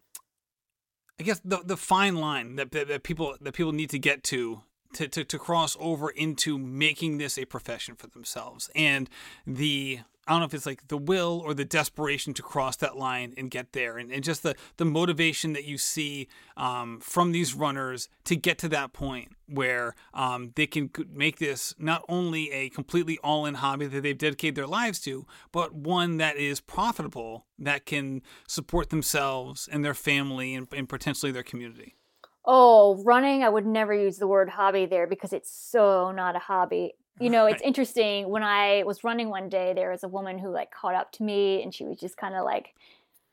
[1.20, 4.24] I guess the the fine line that, that, that people that people need to get
[4.26, 4.62] to
[4.94, 9.10] to, to to cross over into making this a profession for themselves and
[9.46, 12.98] the I don't know if it's like the will or the desperation to cross that
[12.98, 17.32] line and get there, and, and just the the motivation that you see um, from
[17.32, 22.52] these runners to get to that point where um, they can make this not only
[22.52, 26.60] a completely all in hobby that they've dedicated their lives to, but one that is
[26.60, 31.96] profitable that can support themselves and their family and, and potentially their community.
[32.44, 36.40] Oh, running, I would never use the word hobby there because it's so not a
[36.40, 38.30] hobby you know, it's interesting.
[38.30, 41.24] When I was running one day, there was a woman who like caught up to
[41.24, 42.74] me and she was just kind of like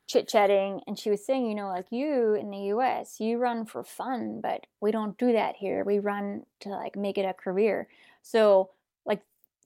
[0.07, 0.81] chit chatting.
[0.87, 4.39] And she was saying, you know, like you in the US, you run for fun,
[4.41, 5.83] but we don't do that here.
[5.83, 7.87] We run to like make it a career.
[8.21, 8.69] So,
[9.05, 9.21] like,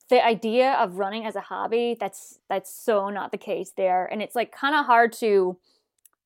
[0.10, 4.06] the idea of running as a hobby, that's that's so not the case there.
[4.06, 5.58] And it's like kind of hard to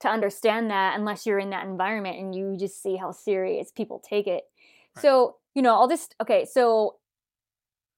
[0.01, 3.99] to understand that unless you're in that environment and you just see how serious people
[3.99, 4.43] take it.
[4.95, 5.01] Right.
[5.01, 6.97] So, you know, all this okay, so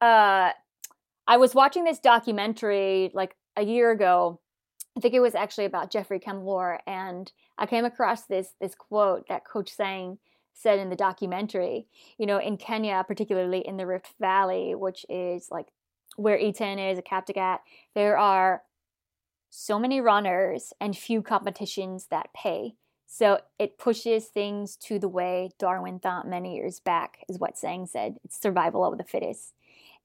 [0.06, 0.52] uh,
[1.28, 4.40] I was watching this documentary like a year ago.
[4.96, 9.28] I think it was actually about Geoffrey Kamworor, and I came across this this quote
[9.28, 10.20] that Coach Sang
[10.54, 11.88] said in the documentary.
[12.20, 15.68] You know, in Kenya, particularly in the Rift Valley, which is like
[16.18, 17.60] where Iten is, a Kaptagat,
[17.96, 18.62] there are
[19.50, 22.76] so many runners and few competitions that pay.
[23.08, 27.86] So it pushes things to the way Darwin thought many years back, is what Sang
[27.88, 28.18] said.
[28.24, 29.55] It's survival of the fittest.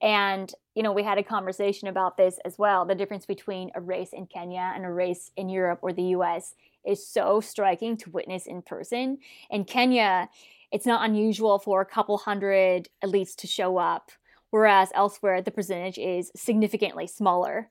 [0.02, 2.84] And, you know, we had a conversation about this as well.
[2.84, 6.54] The difference between a race in Kenya and a race in Europe or the US
[6.86, 9.18] is so striking to witness in person.
[9.50, 10.28] In Kenya,
[10.72, 14.10] it's not unusual for a couple hundred elites to show up,
[14.50, 17.68] whereas elsewhere, the percentage is significantly smaller.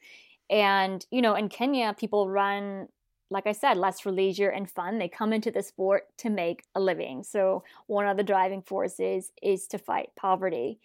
[0.49, 2.87] And, you know, in Kenya, people run
[3.31, 4.97] like I said, less for leisure and fun.
[4.97, 7.23] They come into the sport to make a living.
[7.23, 10.79] So one of the driving forces is to fight poverty.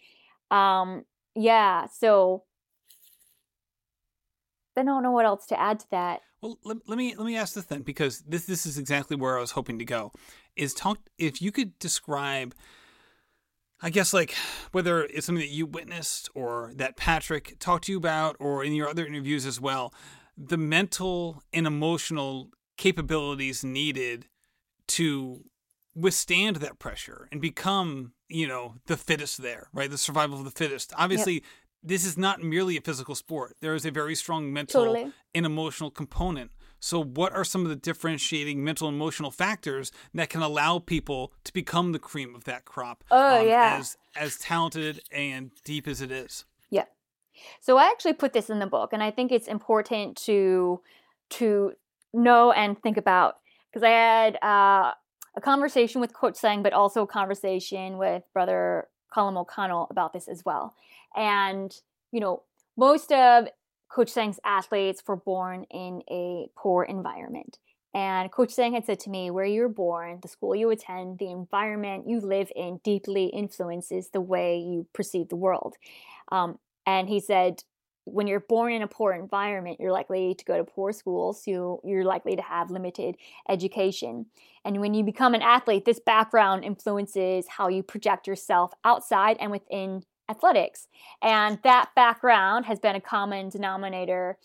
[0.51, 2.43] Um, yeah, so
[4.77, 6.21] I don't know what else to add to that.
[6.41, 9.37] Well, let, let me let me ask this then, because this this is exactly where
[9.37, 10.11] I was hoping to go.
[10.55, 12.53] Is talk if you could describe,
[13.81, 14.35] I guess like
[14.71, 18.73] whether it's something that you witnessed or that Patrick talked to you about, or in
[18.73, 19.93] your other interviews as well,
[20.37, 24.27] the mental and emotional capabilities needed
[24.87, 25.43] to
[25.95, 29.89] withstand that pressure and become you know the fittest there right?
[29.89, 30.93] The survival of the fittest.
[30.97, 31.43] Obviously yep.
[31.83, 33.55] this is not merely a physical sport.
[33.61, 35.11] There is a very strong mental totally.
[35.33, 36.51] and emotional component.
[36.79, 41.33] So what are some of the differentiating mental and emotional factors that can allow people
[41.43, 43.77] to become the cream of that crop oh um, yeah.
[43.79, 46.45] as as talented and deep as it is?
[46.69, 46.85] Yeah.
[47.59, 50.81] So i actually put this in the book and i think it's important to
[51.31, 51.73] to
[52.13, 53.37] know and think about.
[53.71, 54.91] Because i had uh
[55.35, 60.27] a conversation with Coach Sang, but also a conversation with Brother Colum O'Connell about this
[60.27, 60.73] as well.
[61.15, 61.75] And,
[62.11, 62.43] you know,
[62.77, 63.47] most of
[63.89, 67.57] Coach Sang's athletes were born in a poor environment.
[67.93, 71.31] And Coach Sang had said to me, where you're born, the school you attend, the
[71.31, 75.75] environment you live in deeply influences the way you perceive the world.
[76.29, 77.63] Um, and he said,
[78.05, 81.43] when you're born in a poor environment, you're likely to go to poor schools.
[81.43, 83.15] So you're likely to have limited
[83.49, 84.27] education.
[84.63, 89.51] And when you become an athlete, this background influences how you project yourself outside and
[89.51, 90.87] within athletics.
[91.21, 94.37] And that background has been a common denominator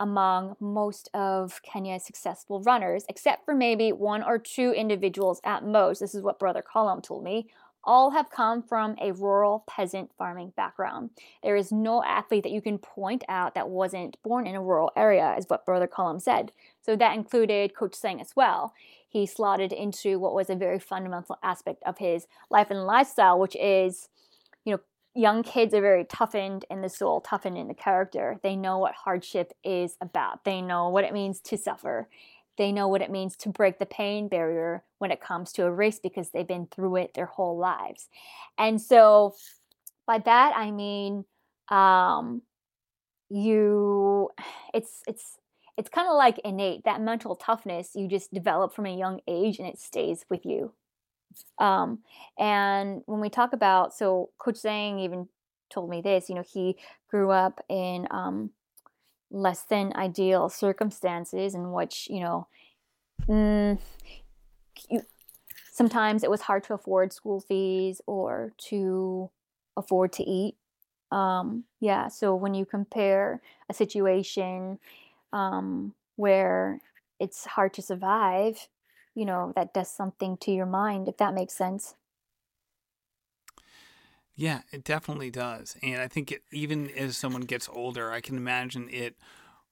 [0.00, 5.98] among most of Kenya's successful runners, except for maybe one or two individuals at most.
[5.98, 7.48] This is what Brother Colum told me
[7.88, 11.08] all have come from a rural peasant farming background.
[11.42, 14.92] There is no athlete that you can point out that wasn't born in a rural
[14.94, 16.52] area, is what Brother Colum said.
[16.82, 18.74] So that included Coach Sang as well.
[19.08, 23.56] He slotted into what was a very fundamental aspect of his life and lifestyle, which
[23.56, 24.10] is,
[24.66, 24.80] you know,
[25.14, 28.38] young kids are very toughened in the soul, toughened in the character.
[28.42, 30.44] They know what hardship is about.
[30.44, 32.06] They know what it means to suffer.
[32.58, 35.70] They know what it means to break the pain barrier when it comes to a
[35.70, 38.08] race because they've been through it their whole lives.
[38.58, 39.34] And so
[40.08, 41.24] by that I mean
[41.68, 42.42] um,
[43.28, 44.30] you
[44.74, 45.38] it's it's
[45.76, 49.60] it's kind of like innate that mental toughness you just develop from a young age
[49.60, 50.72] and it stays with you
[51.60, 52.00] um,
[52.36, 55.28] and when we talk about so coach Sang even
[55.70, 56.76] told me this you know he
[57.08, 58.50] grew up in um,
[59.30, 62.46] less than ideal circumstances in which you know
[63.28, 63.78] mm,
[64.88, 65.02] you,
[65.72, 69.30] sometimes it was hard to afford school fees or to
[69.76, 70.56] afford to eat.
[71.10, 74.78] Um, yeah so when you compare a situation
[75.32, 76.82] um, where
[77.18, 78.68] it's hard to survive
[79.14, 81.94] you know that does something to your mind if that makes sense
[84.38, 85.76] yeah, it definitely does.
[85.82, 89.16] And I think it, even as someone gets older, I can imagine it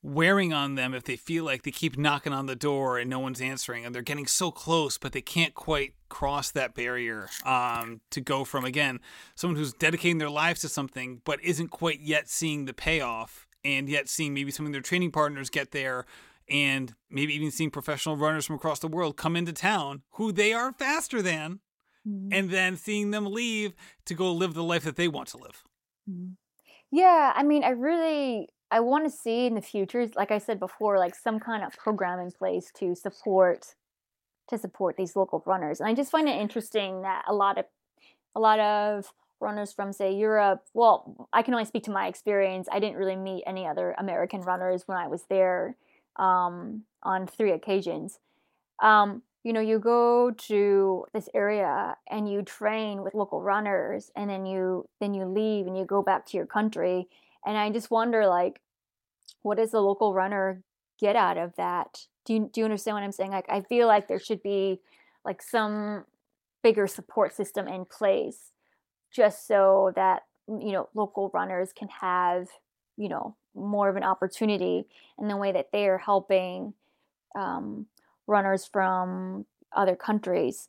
[0.03, 3.21] wearing on them if they feel like they keep knocking on the door and no
[3.21, 8.01] one's answering and they're getting so close but they can't quite cross that barrier um,
[8.11, 9.01] to go from again
[9.35, 13.89] someone who's dedicating their lives to something but isn't quite yet seeing the payoff and
[13.89, 16.05] yet seeing maybe some of their training partners get there
[16.49, 20.53] and maybe even seeing professional runners from across the world come into town who they
[20.53, 21.59] are faster than
[22.07, 22.29] mm-hmm.
[22.33, 25.63] and then seeing them leave to go live the life that they want to live
[26.11, 26.33] mm-hmm.
[26.91, 30.59] yeah i mean i really I want to see in the future, like I said
[30.59, 33.75] before, like some kind of program in place to support
[34.49, 35.81] to support these local runners.
[35.81, 37.65] And I just find it interesting that a lot of
[38.35, 42.69] a lot of runners from say Europe, well, I can only speak to my experience.
[42.71, 45.77] I didn't really meet any other American runners when I was there
[46.17, 48.19] um, on three occasions.
[48.83, 54.29] Um, you know, you go to this area and you train with local runners and
[54.29, 57.07] then you then you leave and you go back to your country
[57.47, 58.61] and I just wonder, like,
[59.43, 60.65] what does the local runner
[60.99, 62.07] get out of that?
[62.25, 63.31] Do you do you understand what I'm saying?
[63.31, 64.81] Like, I feel like there should be
[65.25, 66.07] like some
[66.65, 68.51] bigger support system in place,
[69.13, 72.49] just so that you know local runners can have
[72.97, 74.89] you know more of an opportunity
[75.21, 76.75] in the way that they are helping
[77.37, 77.87] um,
[78.27, 80.69] runners from other countries,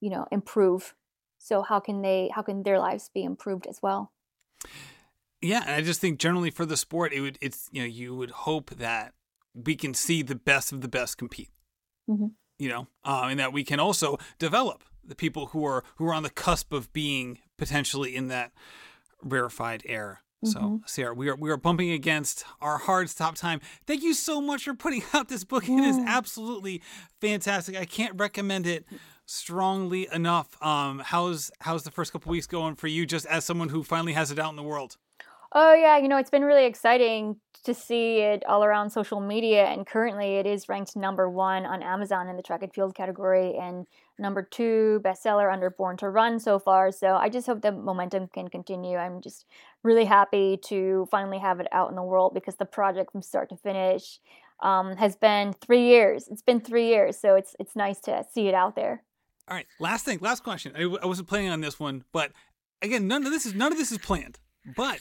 [0.00, 0.94] you know, improve.
[1.38, 2.30] So how can they?
[2.34, 4.12] How can their lives be improved as well?
[5.42, 8.30] Yeah, I just think generally for the sport, it would it's you know you would
[8.30, 9.12] hope that
[9.54, 11.50] we can see the best of the best compete.
[12.08, 12.28] Mm-hmm.
[12.58, 16.14] You know, uh, and that we can also develop the people who are who are
[16.14, 18.52] on the cusp of being potentially in that
[19.22, 20.22] rarefied air.
[20.44, 20.76] Mm-hmm.
[20.76, 23.60] So, Sarah, we are we are bumping against our hard stop time.
[23.86, 25.68] Thank you so much for putting out this book.
[25.68, 25.78] Yeah.
[25.78, 26.82] It is absolutely
[27.20, 27.76] fantastic.
[27.76, 28.86] I can't recommend it
[29.26, 30.62] strongly enough.
[30.62, 34.12] Um, how's how's the first couple weeks going for you, just as someone who finally
[34.12, 34.96] has it out in the world?
[35.52, 39.64] Oh yeah, you know, it's been really exciting to see it all around social media
[39.66, 43.56] and currently it is ranked number 1 on Amazon in the track and field category
[43.56, 43.86] and
[44.18, 46.92] number 2 bestseller under Born to Run so far.
[46.92, 48.96] So I just hope the momentum can continue.
[48.96, 49.46] I'm just
[49.82, 53.48] really happy to finally have it out in the world because the project from start
[53.50, 54.20] to finish
[54.62, 56.28] um, has been 3 years.
[56.28, 59.02] It's been 3 years, so it's it's nice to see it out there.
[59.48, 60.72] All right, last thing, last question.
[60.76, 62.32] I, I wasn't planning on this one, but
[62.80, 64.38] again, none of this is none of this is planned.
[64.76, 65.00] But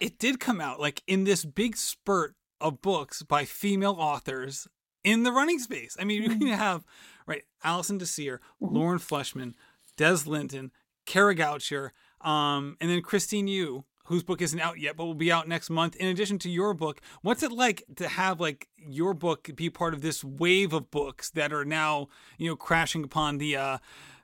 [0.00, 4.68] it did come out like in this big spurt of books by female authors
[5.04, 5.96] in the running space.
[5.98, 6.42] I mean, mm-hmm.
[6.42, 6.84] you have
[7.26, 8.74] right Alison Désir, mm-hmm.
[8.74, 9.54] Lauren Fleshman,
[9.96, 10.70] Des Linden,
[11.06, 11.90] Kara Goucher,
[12.20, 15.70] um, and then Christine Yu, whose book isn't out yet but will be out next
[15.70, 15.96] month.
[15.96, 19.94] In addition to your book, what's it like to have like your book be part
[19.94, 23.78] of this wave of books that are now you know crashing upon the uh,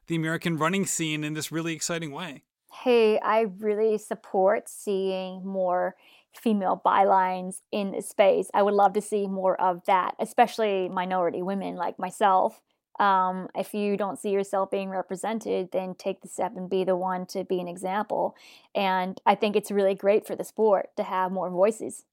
[0.07, 2.43] the American running scene in this really exciting way?
[2.73, 5.97] hey, I really support seeing more
[6.37, 8.51] female bylines in the space.
[8.55, 12.61] I would love to see more of that, especially minority women like myself.
[12.99, 16.97] Um, if you don't see yourself being represented, then take the step and be the
[16.97, 18.37] one to be an example.
[18.75, 22.05] And I think it's really great for the sport to have more voices.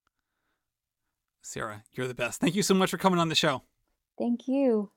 [1.41, 2.39] Sarah, you're the best.
[2.39, 3.63] Thank you so much for coming on the show.
[4.17, 4.91] Thank you.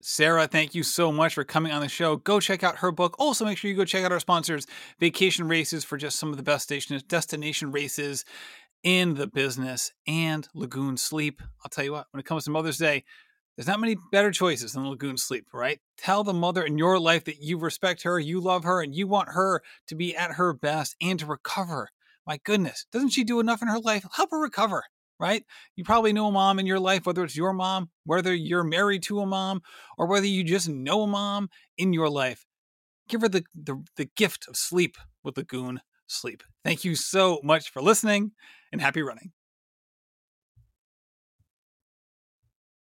[0.00, 2.16] Sarah, thank you so much for coming on the show.
[2.16, 3.16] Go check out her book.
[3.18, 4.66] Also, make sure you go check out our sponsors,
[5.00, 6.72] Vacation Races, for just some of the best
[7.08, 8.24] destination races
[8.84, 11.42] in the business, and Lagoon Sleep.
[11.64, 13.02] I'll tell you what, when it comes to Mother's Day,
[13.56, 15.80] there's not many better choices than Lagoon Sleep, right?
[15.96, 19.08] Tell the mother in your life that you respect her, you love her, and you
[19.08, 21.88] want her to be at her best and to recover.
[22.24, 24.04] My goodness, doesn't she do enough in her life?
[24.14, 24.84] Help her recover
[25.18, 25.44] right?
[25.76, 29.02] You probably know a mom in your life, whether it's your mom, whether you're married
[29.04, 29.62] to a mom,
[29.96, 32.44] or whether you just know a mom in your life.
[33.08, 36.42] Give her the, the, the gift of sleep with Lagoon Sleep.
[36.64, 38.32] Thank you so much for listening
[38.72, 39.32] and happy running.